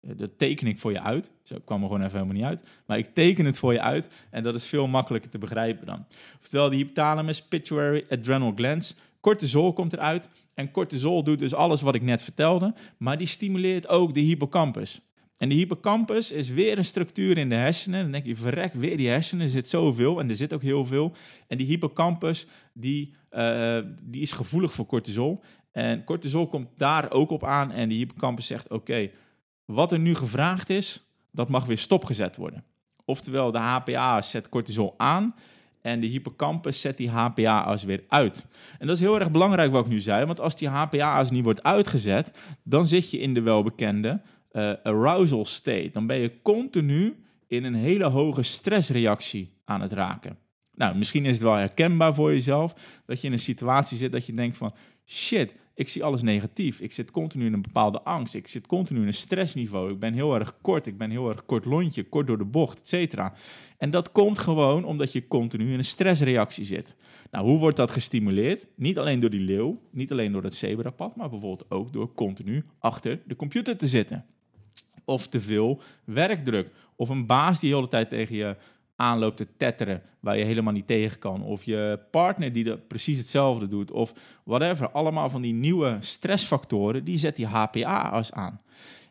dat 0.00 0.38
teken 0.38 0.66
ik 0.66 0.78
voor 0.78 0.92
je 0.92 1.02
uit. 1.02 1.30
Zo 1.42 1.56
kwam 1.64 1.82
er 1.82 1.86
gewoon 1.86 2.02
even 2.02 2.12
helemaal 2.12 2.36
niet 2.36 2.44
uit. 2.44 2.62
Maar 2.86 2.98
ik 2.98 3.14
teken 3.14 3.44
het 3.44 3.58
voor 3.58 3.72
je 3.72 3.80
uit 3.80 4.08
en 4.30 4.42
dat 4.42 4.54
is 4.54 4.66
veel 4.66 4.86
makkelijker 4.86 5.30
te 5.30 5.38
begrijpen 5.38 5.86
dan. 5.86 6.06
Oftewel, 6.40 6.70
de 6.70 6.76
hypothalamus, 6.76 7.42
pituitary, 7.42 8.04
adrenal 8.08 8.52
glands. 8.56 8.94
Cortisol 9.20 9.72
komt 9.72 9.92
eruit. 9.92 10.28
En 10.54 10.70
cortisol 10.70 11.22
doet 11.22 11.38
dus 11.38 11.54
alles 11.54 11.80
wat 11.80 11.94
ik 11.94 12.02
net 12.02 12.22
vertelde. 12.22 12.74
Maar 12.98 13.18
die 13.18 13.26
stimuleert 13.26 13.88
ook 13.88 14.14
de 14.14 14.20
hippocampus. 14.20 15.00
En 15.36 15.48
de 15.48 15.54
hippocampus 15.54 16.32
is 16.32 16.48
weer 16.48 16.78
een 16.78 16.84
structuur 16.84 17.38
in 17.38 17.48
de 17.48 17.54
hersenen. 17.54 18.02
Dan 18.02 18.12
denk 18.12 18.26
je, 18.26 18.36
verrek, 18.36 18.74
weer 18.74 18.96
die 18.96 19.08
hersenen, 19.08 19.44
er 19.44 19.50
zit 19.50 19.68
zoveel 19.68 20.20
en 20.20 20.28
er 20.28 20.36
zit 20.36 20.54
ook 20.54 20.62
heel 20.62 20.84
veel. 20.84 21.12
En 21.46 21.58
die 21.58 21.66
hippocampus, 21.66 22.46
die, 22.72 23.14
uh, 23.30 23.78
die 24.02 24.20
is 24.20 24.32
gevoelig 24.32 24.72
voor 24.72 24.86
cortisol. 24.86 25.42
En 25.72 26.04
cortisol 26.04 26.48
komt 26.48 26.68
daar 26.76 27.10
ook 27.10 27.30
op 27.30 27.44
aan 27.44 27.70
en 27.72 27.88
die 27.88 27.98
hippocampus 27.98 28.46
zegt, 28.46 28.68
oké, 28.68 29.10
wat 29.74 29.92
er 29.92 29.98
nu 29.98 30.14
gevraagd 30.14 30.70
is, 30.70 31.02
dat 31.30 31.48
mag 31.48 31.64
weer 31.64 31.78
stopgezet 31.78 32.36
worden. 32.36 32.64
Oftewel, 33.04 33.52
de 33.52 33.58
HPA 33.58 34.22
zet 34.22 34.48
cortisol 34.48 34.94
aan 34.96 35.34
en 35.80 36.00
de 36.00 36.06
hippocampus 36.06 36.80
zet 36.80 36.96
die 36.96 37.10
HPA's 37.10 37.84
weer 37.84 38.04
uit. 38.08 38.46
En 38.78 38.86
dat 38.86 38.96
is 38.96 39.02
heel 39.02 39.18
erg 39.18 39.30
belangrijk 39.30 39.72
wat 39.72 39.84
ik 39.84 39.90
nu 39.90 40.00
zei, 40.00 40.24
want 40.24 40.40
als 40.40 40.56
die 40.56 40.68
HPA's 40.68 41.30
niet 41.30 41.44
wordt 41.44 41.62
uitgezet, 41.62 42.32
dan 42.62 42.86
zit 42.86 43.10
je 43.10 43.18
in 43.18 43.34
de 43.34 43.40
welbekende 43.40 44.20
uh, 44.52 44.72
arousal 44.82 45.44
state. 45.44 45.90
Dan 45.92 46.06
ben 46.06 46.18
je 46.18 46.42
continu 46.42 47.24
in 47.46 47.64
een 47.64 47.74
hele 47.74 48.04
hoge 48.04 48.42
stressreactie 48.42 49.52
aan 49.64 49.80
het 49.80 49.92
raken. 49.92 50.38
Nou, 50.74 50.96
misschien 50.96 51.24
is 51.24 51.34
het 51.34 51.42
wel 51.42 51.54
herkenbaar 51.54 52.14
voor 52.14 52.32
jezelf 52.32 53.00
dat 53.06 53.20
je 53.20 53.26
in 53.26 53.32
een 53.32 53.38
situatie 53.38 53.98
zit 53.98 54.12
dat 54.12 54.26
je 54.26 54.34
denkt 54.34 54.56
van 54.56 54.74
shit, 55.06 55.54
ik 55.78 55.88
zie 55.88 56.04
alles 56.04 56.22
negatief. 56.22 56.80
Ik 56.80 56.92
zit 56.92 57.10
continu 57.10 57.46
in 57.46 57.52
een 57.52 57.62
bepaalde 57.62 58.02
angst. 58.02 58.34
Ik 58.34 58.48
zit 58.48 58.66
continu 58.66 59.00
in 59.00 59.06
een 59.06 59.14
stressniveau. 59.14 59.92
Ik 59.92 59.98
ben 59.98 60.14
heel 60.14 60.34
erg 60.34 60.56
kort. 60.60 60.86
Ik 60.86 60.98
ben 60.98 61.10
heel 61.10 61.28
erg 61.28 61.46
kort 61.46 61.64
lontje, 61.64 62.04
kort 62.04 62.26
door 62.26 62.38
de 62.38 62.44
bocht, 62.44 62.78
et 62.78 62.88
cetera. 62.88 63.34
En 63.76 63.90
dat 63.90 64.12
komt 64.12 64.38
gewoon 64.38 64.84
omdat 64.84 65.12
je 65.12 65.28
continu 65.28 65.72
in 65.72 65.78
een 65.78 65.84
stressreactie 65.84 66.64
zit. 66.64 66.96
Nou, 67.30 67.46
hoe 67.46 67.58
wordt 67.58 67.76
dat 67.76 67.90
gestimuleerd? 67.90 68.66
Niet 68.74 68.98
alleen 68.98 69.20
door 69.20 69.30
die 69.30 69.40
leeuw, 69.40 69.80
niet 69.90 70.12
alleen 70.12 70.32
door 70.32 70.42
het 70.42 70.54
zebrapad, 70.54 71.16
maar 71.16 71.30
bijvoorbeeld 71.30 71.70
ook 71.70 71.92
door 71.92 72.14
continu 72.14 72.64
achter 72.78 73.20
de 73.26 73.36
computer 73.36 73.76
te 73.76 73.88
zitten. 73.88 74.24
Of 75.04 75.28
te 75.28 75.40
veel 75.40 75.80
werkdruk. 76.04 76.70
Of 76.96 77.08
een 77.08 77.26
baas 77.26 77.60
die 77.60 77.70
de 77.70 77.76
hele 77.76 77.88
tijd 77.88 78.08
tegen 78.08 78.36
je 78.36 78.56
aanloopt 78.98 79.36
te 79.36 79.46
tetteren, 79.56 80.02
waar 80.20 80.38
je 80.38 80.44
helemaal 80.44 80.72
niet 80.72 80.86
tegen 80.86 81.18
kan. 81.18 81.42
Of 81.42 81.64
je 81.64 82.00
partner 82.10 82.52
die 82.52 82.70
er 82.70 82.78
precies 82.78 83.18
hetzelfde 83.18 83.68
doet. 83.68 83.90
Of 83.90 84.12
whatever. 84.44 84.90
Allemaal 84.90 85.30
van 85.30 85.42
die 85.42 85.52
nieuwe 85.52 85.96
stressfactoren, 86.00 87.04
die 87.04 87.18
zet 87.18 87.36
die 87.36 87.46
HPA-as 87.46 88.32
aan. 88.32 88.60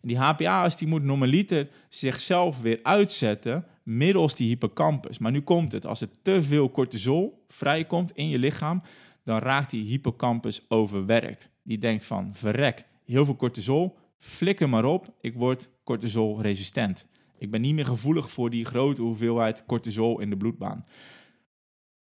En 0.01 0.07
die 0.07 0.17
HPA-as 0.17 0.77
die 0.77 0.87
moet 0.87 1.03
normaliter 1.03 1.67
zichzelf 1.89 2.61
weer 2.61 2.79
uitzetten 2.83 3.65
middels 3.83 4.35
die 4.35 4.47
hippocampus. 4.47 5.17
Maar 5.17 5.31
nu 5.31 5.41
komt 5.41 5.71
het, 5.71 5.85
als 5.85 6.01
er 6.01 6.09
te 6.21 6.41
veel 6.41 6.71
cortisol 6.71 7.45
vrijkomt 7.47 8.11
in 8.11 8.29
je 8.29 8.39
lichaam, 8.39 8.81
dan 9.23 9.39
raakt 9.39 9.69
die 9.69 9.85
hippocampus 9.85 10.65
overwerkt. 10.67 11.49
Die 11.63 11.77
denkt 11.77 12.05
van, 12.05 12.35
verrek, 12.35 12.85
heel 13.05 13.25
veel 13.25 13.35
cortisol, 13.35 13.97
flikker 14.17 14.69
maar 14.69 14.85
op, 14.85 15.13
ik 15.21 15.33
word 15.33 15.69
cortisol 15.83 16.41
resistent. 16.41 17.07
Ik 17.37 17.51
ben 17.51 17.61
niet 17.61 17.73
meer 17.73 17.85
gevoelig 17.85 18.31
voor 18.31 18.49
die 18.49 18.65
grote 18.65 19.01
hoeveelheid 19.01 19.65
cortisol 19.65 20.19
in 20.19 20.29
de 20.29 20.37
bloedbaan. 20.37 20.85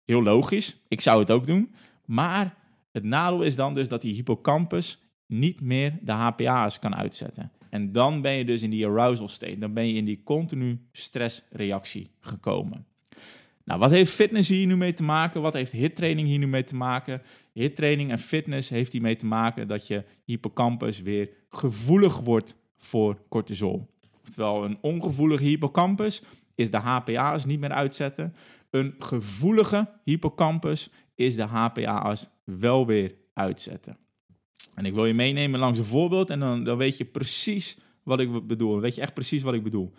Heel 0.04 0.22
logisch, 0.22 0.82
ik 0.88 1.00
zou 1.00 1.20
het 1.20 1.30
ook 1.30 1.46
doen. 1.46 1.74
Maar 2.04 2.56
het 2.92 3.04
nadeel 3.04 3.42
is 3.42 3.56
dan 3.56 3.74
dus 3.74 3.88
dat 3.88 4.00
die 4.00 4.14
hippocampus 4.14 5.02
niet 5.26 5.60
meer 5.60 5.98
de 6.02 6.12
HPA's 6.12 6.78
kan 6.78 6.94
uitzetten. 6.94 7.52
En 7.70 7.92
dan 7.92 8.20
ben 8.20 8.32
je 8.32 8.44
dus 8.44 8.62
in 8.62 8.70
die 8.70 8.86
arousal 8.86 9.28
state. 9.28 9.58
Dan 9.58 9.72
ben 9.72 9.88
je 9.88 9.94
in 9.94 10.04
die 10.04 10.22
continu 10.24 10.80
stressreactie 10.92 12.10
gekomen. 12.20 12.86
Nou, 13.64 13.80
wat 13.80 13.90
heeft 13.90 14.12
fitness 14.12 14.48
hier 14.48 14.66
nu 14.66 14.76
mee 14.76 14.92
te 14.92 15.02
maken? 15.02 15.42
Wat 15.42 15.52
heeft 15.52 15.72
hittraining 15.72 16.28
hier 16.28 16.38
nu 16.38 16.46
mee 16.46 16.64
te 16.64 16.74
maken? 16.74 17.22
Hittraining 17.52 18.10
en 18.10 18.18
fitness 18.18 18.68
heeft 18.68 18.92
hiermee 18.92 19.16
te 19.16 19.26
maken 19.26 19.68
dat 19.68 19.86
je 19.86 20.04
hippocampus 20.24 21.00
weer 21.02 21.30
gevoelig 21.48 22.18
wordt 22.18 22.56
voor 22.76 23.18
cortisol. 23.28 23.94
Oftewel, 24.28 24.64
een 24.64 24.78
ongevoelige 24.80 25.44
hippocampus 25.44 26.22
is 26.54 26.70
de 26.70 26.76
HPA's 26.76 27.44
niet 27.44 27.60
meer 27.60 27.72
uitzetten. 27.72 28.34
Een 28.70 28.94
gevoelige 28.98 29.88
hippocampus 30.04 30.90
is 31.14 31.36
de 31.36 31.42
HPA's 31.42 32.28
wel 32.44 32.86
weer 32.86 33.14
uitzetten. 33.34 33.98
En 34.74 34.84
ik 34.84 34.94
wil 34.94 35.06
je 35.06 35.14
meenemen 35.14 35.60
langs 35.60 35.78
een 35.78 35.84
voorbeeld 35.84 36.30
en 36.30 36.40
dan, 36.40 36.64
dan 36.64 36.76
weet 36.76 36.96
je 36.96 37.04
precies 37.04 37.78
wat 38.02 38.20
ik 38.20 38.46
bedoel. 38.46 38.72
Dan 38.72 38.80
weet 38.80 38.94
je 38.94 39.00
echt 39.00 39.14
precies 39.14 39.42
wat 39.42 39.54
ik 39.54 39.62
bedoel. 39.62 39.92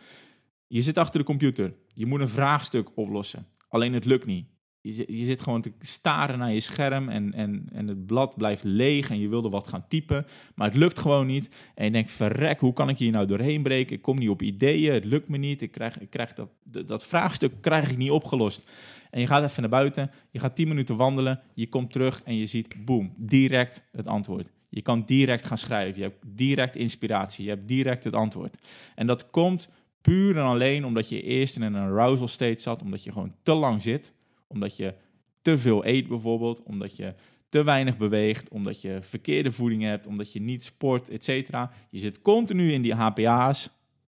Je 0.67 0.81
zit 0.81 0.97
achter 0.97 1.19
de 1.19 1.25
computer. 1.25 1.73
Je 1.93 2.05
moet 2.05 2.19
een 2.19 2.29
vraagstuk 2.29 2.89
oplossen. 2.95 3.47
Alleen 3.67 3.93
het 3.93 4.05
lukt 4.05 4.25
niet. 4.25 4.47
Je, 4.95 5.26
zit 5.26 5.41
gewoon 5.41 5.62
te 5.62 5.71
staren 5.80 6.39
naar 6.39 6.54
je 6.54 6.60
scherm 6.60 7.10
en, 7.10 7.34
en, 7.34 7.67
en 7.71 7.88
het 7.88 8.06
blad 8.06 8.38
blijft 8.38 8.63
leeg 8.63 9.10
en 9.10 9.19
je 9.19 9.28
wilde 9.28 9.50
wat 9.50 9.67
gaan 9.67 9.86
typen, 9.88 10.26
maar 10.56 10.67
het 10.67 10.78
lukt 10.78 11.00
gewoon 11.00 11.28
niet. 11.28 11.50
En 11.76 11.86
je 11.86 11.91
denkt, 11.91 12.12
verrek, 12.12 12.60
hoe 12.60 12.73
kan 12.73 12.89
ik 12.89 12.97
hier 12.97 13.12
nou 13.12 13.26
doorheen 13.26 13.63
breken? 13.63 13.95
Ik 13.95 14.02
kom 14.02 14.17
niet 14.17 14.30
op 14.30 14.41
ideeën, 14.41 14.93
het 14.93 15.06
lukt 15.06 15.30
me 15.30 15.38
niet. 15.38 15.62
Ik 15.62 15.71
krijg, 15.71 16.00
ik 16.00 16.10
krijg 16.10 16.34
dat, 16.34 16.50
dat 16.63 17.06
vraagstuk 17.06 17.54
krijg 17.62 17.89
ik 17.89 17.97
niet 17.97 18.12
opgelost. 18.12 18.71
En 19.12 19.19
je 19.19 19.28
gaat 19.28 19.43
even 19.43 19.62
naar 19.62 19.71
buiten, 19.71 20.12
je 20.32 20.39
gaat 20.39 20.56
10 20.56 20.67
minuten 20.67 20.95
wandelen, 20.95 21.41
je 21.54 21.69
komt 21.69 21.91
terug 21.91 22.23
en 22.23 22.36
je 22.36 22.45
ziet, 22.45 22.86
boem, 22.86 23.13
direct 23.17 23.84
het 23.91 24.08
antwoord. 24.08 24.52
Je 24.69 24.82
kan 24.82 25.04
direct 25.06 25.45
gaan 25.45 25.58
schrijven, 25.58 25.97
je 25.97 26.04
hebt 26.04 26.23
direct 26.26 26.76
inspiratie, 26.76 27.43
je 27.43 27.50
hebt 27.50 27.67
direct 27.67 28.04
het 28.04 28.13
antwoord. 28.13 28.58
En 28.95 29.08
dat 29.08 29.30
komt 29.30 29.69
puur 30.02 30.38
en 30.38 30.43
alleen 30.43 30.86
omdat 30.86 31.10
je 31.10 31.21
eerst 31.21 31.56
in 31.56 31.62
een 31.62 31.76
arousal 31.76 32.28
state 32.28 32.62
zat, 32.62 32.82
omdat 32.82 33.04
je 33.04 33.12
gewoon 33.12 33.36
te 33.43 33.54
lang 33.54 33.82
zit 33.82 34.13
omdat 34.47 34.77
je 34.77 34.93
te 35.41 35.57
veel 35.57 35.86
eet 35.86 36.07
bijvoorbeeld, 36.07 36.63
omdat 36.63 36.95
je 36.95 37.13
te 37.49 37.63
weinig 37.63 37.97
beweegt, 37.97 38.49
omdat 38.49 38.81
je 38.81 38.97
verkeerde 39.01 39.51
voeding 39.51 39.81
hebt, 39.81 40.07
omdat 40.07 40.33
je 40.33 40.41
niet 40.41 40.63
sport, 40.63 41.10
etc. 41.10 41.49
Je 41.89 41.99
zit 41.99 42.21
continu 42.21 42.71
in 42.71 42.81
die 42.81 42.93
HPA's, 42.93 43.69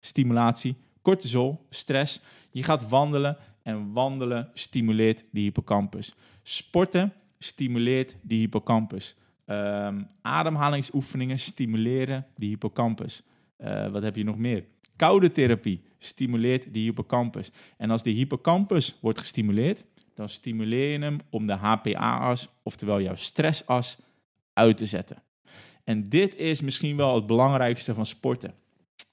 stimulatie, 0.01 0.77
cortisol, 1.03 1.67
stress. 1.71 2.21
Je 2.51 2.63
gaat 2.63 2.89
wandelen 2.89 3.37
en 3.63 3.93
wandelen 3.93 4.51
stimuleert 4.55 5.25
die 5.31 5.43
hippocampus. 5.43 6.15
Sporten 6.43 7.13
stimuleert 7.39 8.17
die 8.23 8.39
hippocampus. 8.39 9.17
Um, 9.47 10.07
ademhalingsoefeningen 10.23 11.39
stimuleren 11.39 12.27
die 12.35 12.49
hippocampus. 12.49 13.23
Uh, 13.59 13.91
wat 13.91 14.03
heb 14.03 14.17
je 14.17 14.25
nog 14.25 14.39
meer? 14.39 14.65
Koude 14.97 15.33
therapie 15.33 15.83
stimuleert 15.99 16.73
die 16.73 16.85
hippocampus. 16.85 17.51
En 17.77 17.91
als 17.91 18.03
die 18.03 18.15
hippocampus 18.15 18.99
wordt 19.01 19.19
gestimuleerd, 19.19 19.85
dan 20.19 20.29
stimuleer 20.29 20.93
je 20.93 20.99
hem 20.99 21.19
om 21.31 21.47
de 21.47 21.53
HPA-as, 21.53 22.49
oftewel 22.63 23.01
jouw 23.01 23.15
stressas, 23.15 23.99
uit 24.53 24.77
te 24.77 24.87
zetten. 24.87 25.23
En 25.85 26.09
dit 26.09 26.37
is 26.37 26.61
misschien 26.61 26.97
wel 26.97 27.15
het 27.15 27.27
belangrijkste 27.27 27.95
van 27.95 28.07
sporten. 28.07 28.55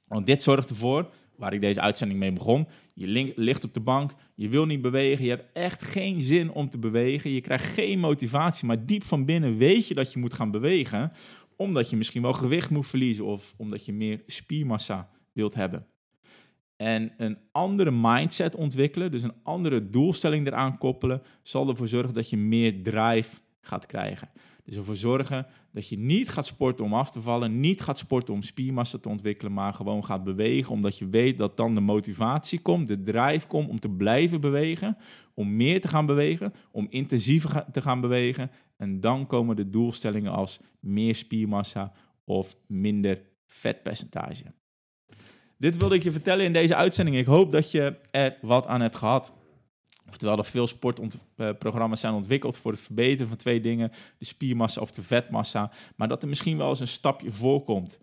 Want 0.07 0.25
dit 0.25 0.41
zorgt 0.41 0.69
ervoor, 0.69 1.09
waar 1.35 1.53
ik 1.53 1.61
deze 1.61 1.81
uitzending 1.81 2.19
mee 2.19 2.33
begon, 2.33 2.67
je 2.93 3.33
ligt 3.35 3.63
op 3.63 3.73
de 3.73 3.79
bank, 3.79 4.13
je 4.35 4.49
wil 4.49 4.65
niet 4.65 4.81
bewegen, 4.81 5.23
je 5.23 5.29
hebt 5.29 5.51
echt 5.53 5.83
geen 5.83 6.21
zin 6.21 6.51
om 6.51 6.69
te 6.69 6.77
bewegen, 6.77 7.29
je 7.29 7.41
krijgt 7.41 7.65
geen 7.65 7.99
motivatie, 7.99 8.67
maar 8.67 8.85
diep 8.85 9.03
van 9.03 9.25
binnen 9.25 9.57
weet 9.57 9.87
je 9.87 9.93
dat 9.93 10.13
je 10.13 10.19
moet 10.19 10.33
gaan 10.33 10.51
bewegen, 10.51 11.11
omdat 11.55 11.89
je 11.89 11.97
misschien 11.97 12.21
wel 12.21 12.33
gewicht 12.33 12.69
moet 12.69 12.87
verliezen 12.87 13.25
of 13.25 13.53
omdat 13.57 13.85
je 13.85 13.93
meer 13.93 14.23
spiermassa 14.25 15.09
wilt 15.31 15.55
hebben. 15.55 15.87
En 16.75 17.13
een 17.17 17.37
andere 17.51 17.91
mindset 17.91 18.55
ontwikkelen, 18.55 19.11
dus 19.11 19.23
een 19.23 19.35
andere 19.43 19.89
doelstelling 19.89 20.47
eraan 20.47 20.77
koppelen, 20.77 21.21
zal 21.43 21.69
ervoor 21.69 21.87
zorgen 21.87 22.13
dat 22.13 22.29
je 22.29 22.37
meer 22.37 22.83
drive 22.83 23.37
gaat 23.61 23.85
krijgen. 23.85 24.29
Dus 24.65 24.75
ervoor 24.75 24.95
zorgen 24.95 25.45
dat 25.71 25.89
je 25.89 25.97
niet 25.97 26.29
gaat 26.29 26.45
sporten 26.45 26.85
om 26.85 26.93
af 26.93 27.11
te 27.11 27.21
vallen, 27.21 27.59
niet 27.59 27.81
gaat 27.81 27.97
sporten 27.97 28.33
om 28.33 28.41
spiermassa 28.41 28.97
te 28.97 29.09
ontwikkelen, 29.09 29.53
maar 29.53 29.73
gewoon 29.73 30.05
gaat 30.05 30.23
bewegen, 30.23 30.71
omdat 30.71 30.97
je 30.97 31.09
weet 31.09 31.37
dat 31.37 31.57
dan 31.57 31.75
de 31.75 31.81
motivatie 31.81 32.59
komt, 32.59 32.87
de 32.87 33.03
drive 33.03 33.47
komt 33.47 33.69
om 33.69 33.79
te 33.79 33.89
blijven 33.89 34.41
bewegen, 34.41 34.97
om 35.33 35.55
meer 35.55 35.81
te 35.81 35.87
gaan 35.87 36.05
bewegen, 36.05 36.53
om 36.71 36.87
intensiever 36.89 37.65
te 37.71 37.81
gaan 37.81 38.01
bewegen. 38.01 38.51
En 38.77 38.99
dan 38.99 39.27
komen 39.27 39.55
de 39.55 39.69
doelstellingen 39.69 40.31
als 40.31 40.59
meer 40.79 41.15
spiermassa 41.15 41.93
of 42.23 42.55
minder 42.67 43.21
vetpercentage. 43.47 44.43
Dit 45.57 45.77
wilde 45.77 45.95
ik 45.95 46.03
je 46.03 46.11
vertellen 46.11 46.45
in 46.45 46.53
deze 46.53 46.75
uitzending. 46.75 47.17
Ik 47.17 47.25
hoop 47.25 47.51
dat 47.51 47.71
je 47.71 47.95
er 48.11 48.37
wat 48.41 48.67
aan 48.67 48.81
hebt 48.81 48.95
gehad. 48.95 49.33
Oftewel, 50.07 50.37
er 50.37 50.45
veel 50.45 50.67
sportprogramma's 50.67 51.99
zijn 51.99 52.13
ontwikkeld 52.13 52.57
voor 52.57 52.71
het 52.71 52.81
verbeteren 52.81 53.27
van 53.27 53.37
twee 53.37 53.61
dingen: 53.61 53.91
de 54.17 54.25
spiermassa 54.25 54.81
of 54.81 54.91
de 54.91 55.01
vetmassa. 55.01 55.71
Maar 55.95 56.07
dat 56.07 56.21
er 56.21 56.29
misschien 56.29 56.57
wel 56.57 56.69
eens 56.69 56.79
een 56.79 56.87
stapje 56.87 57.31
voorkomt. 57.31 57.99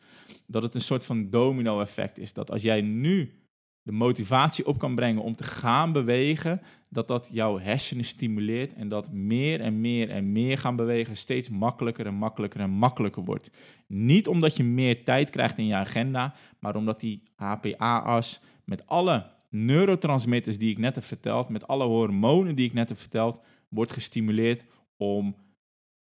Dat 0.47 0.63
het 0.63 0.75
een 0.75 0.81
soort 0.81 1.05
van 1.05 1.31
domino-effect 1.31 2.19
is. 2.19 2.33
Dat 2.33 2.51
als 2.51 2.63
jij 2.63 2.81
nu 2.81 3.42
de 3.83 3.93
motivatie 3.93 4.67
op 4.67 4.79
kan 4.79 4.95
brengen 4.95 5.23
om 5.23 5.37
te 5.37 5.45
gaan 5.45 5.93
bewegen, 5.93 6.61
dat 6.89 7.09
dat 7.09 7.29
jouw 7.33 7.59
hersenen 7.59 8.05
stimuleert 8.05 8.75
en 8.75 8.89
dat 8.89 9.13
meer 9.13 9.61
en 9.61 9.81
meer 9.81 10.11
en 10.11 10.33
meer 10.33 10.59
gaan 10.59 10.77
bewegen 10.77 11.17
steeds 11.17 11.49
makkelijker 11.49 12.07
en 12.07 12.15
makkelijker 12.15 12.61
en 12.61 12.71
makkelijker 12.71 13.25
wordt. 13.25 13.51
Niet 13.87 14.29
omdat 14.29 14.57
je 14.57 14.65
meer 14.65 15.05
tijd 15.05 15.31
krijgt 15.31 15.59
in 15.59 15.67
je 15.67 15.75
agenda, 15.75 16.35
maar 16.59 16.77
omdat 16.77 17.01
die 17.01 17.23
HPA-as 17.35 18.41
met 18.65 18.87
alle 18.87 19.31
neurotransmitters 19.51 20.59
die 20.59 20.71
ik 20.71 20.79
net 20.79 20.95
heb 20.95 21.05
verteld, 21.05 21.49
met 21.49 21.67
alle 21.67 21.85
hormonen 21.85 22.55
die 22.55 22.67
ik 22.67 22.73
net 22.73 22.89
heb 22.89 22.99
verteld, 22.99 23.41
wordt 23.69 23.93
gestimuleerd 23.93 24.65
om 24.97 25.37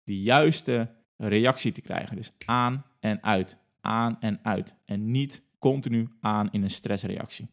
de 0.04 0.22
juiste 0.22 0.90
reactie 1.18 1.72
te 1.72 1.82
krijgen. 1.82 2.16
Dus 2.16 2.32
aan 2.46 2.86
en 3.00 3.24
uit, 3.24 3.58
aan 3.82 4.18
en 4.20 4.40
uit. 4.44 4.76
En 4.86 5.12
niet 5.12 5.42
continu 5.60 6.10
aan 6.22 6.52
in 6.52 6.64
een 6.64 6.70
stressreactie. 6.70 7.48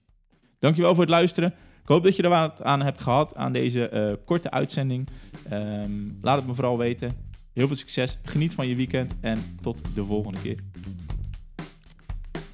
Dankjewel 0.59 0.95
voor 0.95 1.05
het 1.05 1.13
luisteren. 1.13 1.55
Ik 1.83 1.89
hoop 1.95 2.05
dat 2.05 2.17
je 2.17 2.23
er 2.23 2.29
wat 2.29 2.63
aan 2.63 2.83
hebt 2.83 3.01
gehad 3.01 3.35
aan 3.35 3.53
deze 3.53 3.91
uh, 3.93 4.13
korte 4.25 4.51
uitzending. 4.51 5.09
Um, 5.53 6.19
laat 6.23 6.37
het 6.37 6.47
me 6.47 6.55
vooral 6.55 6.79
weten. 6.79 7.17
Heel 7.53 7.67
veel 7.67 7.77
succes. 7.77 8.19
Geniet 8.23 8.55
van 8.55 8.67
je 8.67 8.75
weekend 8.75 9.13
en 9.21 9.57
tot 9.63 9.81
de 9.95 10.05
volgende 10.05 10.41
keer. 10.41 10.59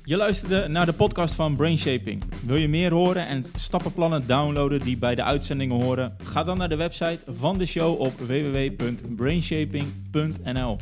Je 0.02 0.16
luisterde 0.16 0.68
naar 0.68 0.86
de 0.86 0.92
podcast 0.92 1.34
van 1.34 1.56
Brainshaping. 1.56 2.22
Wil 2.46 2.56
je 2.56 2.68
meer 2.68 2.92
horen 2.92 3.26
en 3.26 3.44
stappenplannen 3.54 4.26
downloaden 4.26 4.80
die 4.80 4.96
bij 4.96 5.14
de 5.14 5.22
uitzendingen 5.22 5.82
horen? 5.82 6.16
Ga 6.22 6.42
dan 6.42 6.58
naar 6.58 6.68
de 6.68 6.76
website 6.76 7.18
van 7.26 7.58
de 7.58 7.66
show 7.66 8.00
op 8.00 8.18
www.brainshaping.nl. 8.18 10.76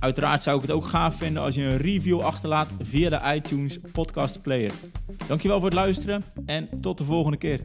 Uiteraard 0.00 0.42
zou 0.42 0.56
ik 0.56 0.62
het 0.62 0.70
ook 0.70 0.84
gaaf 0.84 1.16
vinden 1.16 1.42
als 1.42 1.54
je 1.54 1.62
een 1.62 1.76
review 1.76 2.20
achterlaat 2.20 2.68
via 2.80 3.10
de 3.10 3.34
iTunes 3.34 3.78
podcast 3.92 4.42
player. 4.42 4.72
Dankjewel 5.26 5.56
voor 5.56 5.68
het 5.68 5.78
luisteren 5.78 6.24
en 6.46 6.68
tot 6.80 6.98
de 6.98 7.04
volgende 7.04 7.36
keer. 7.36 7.60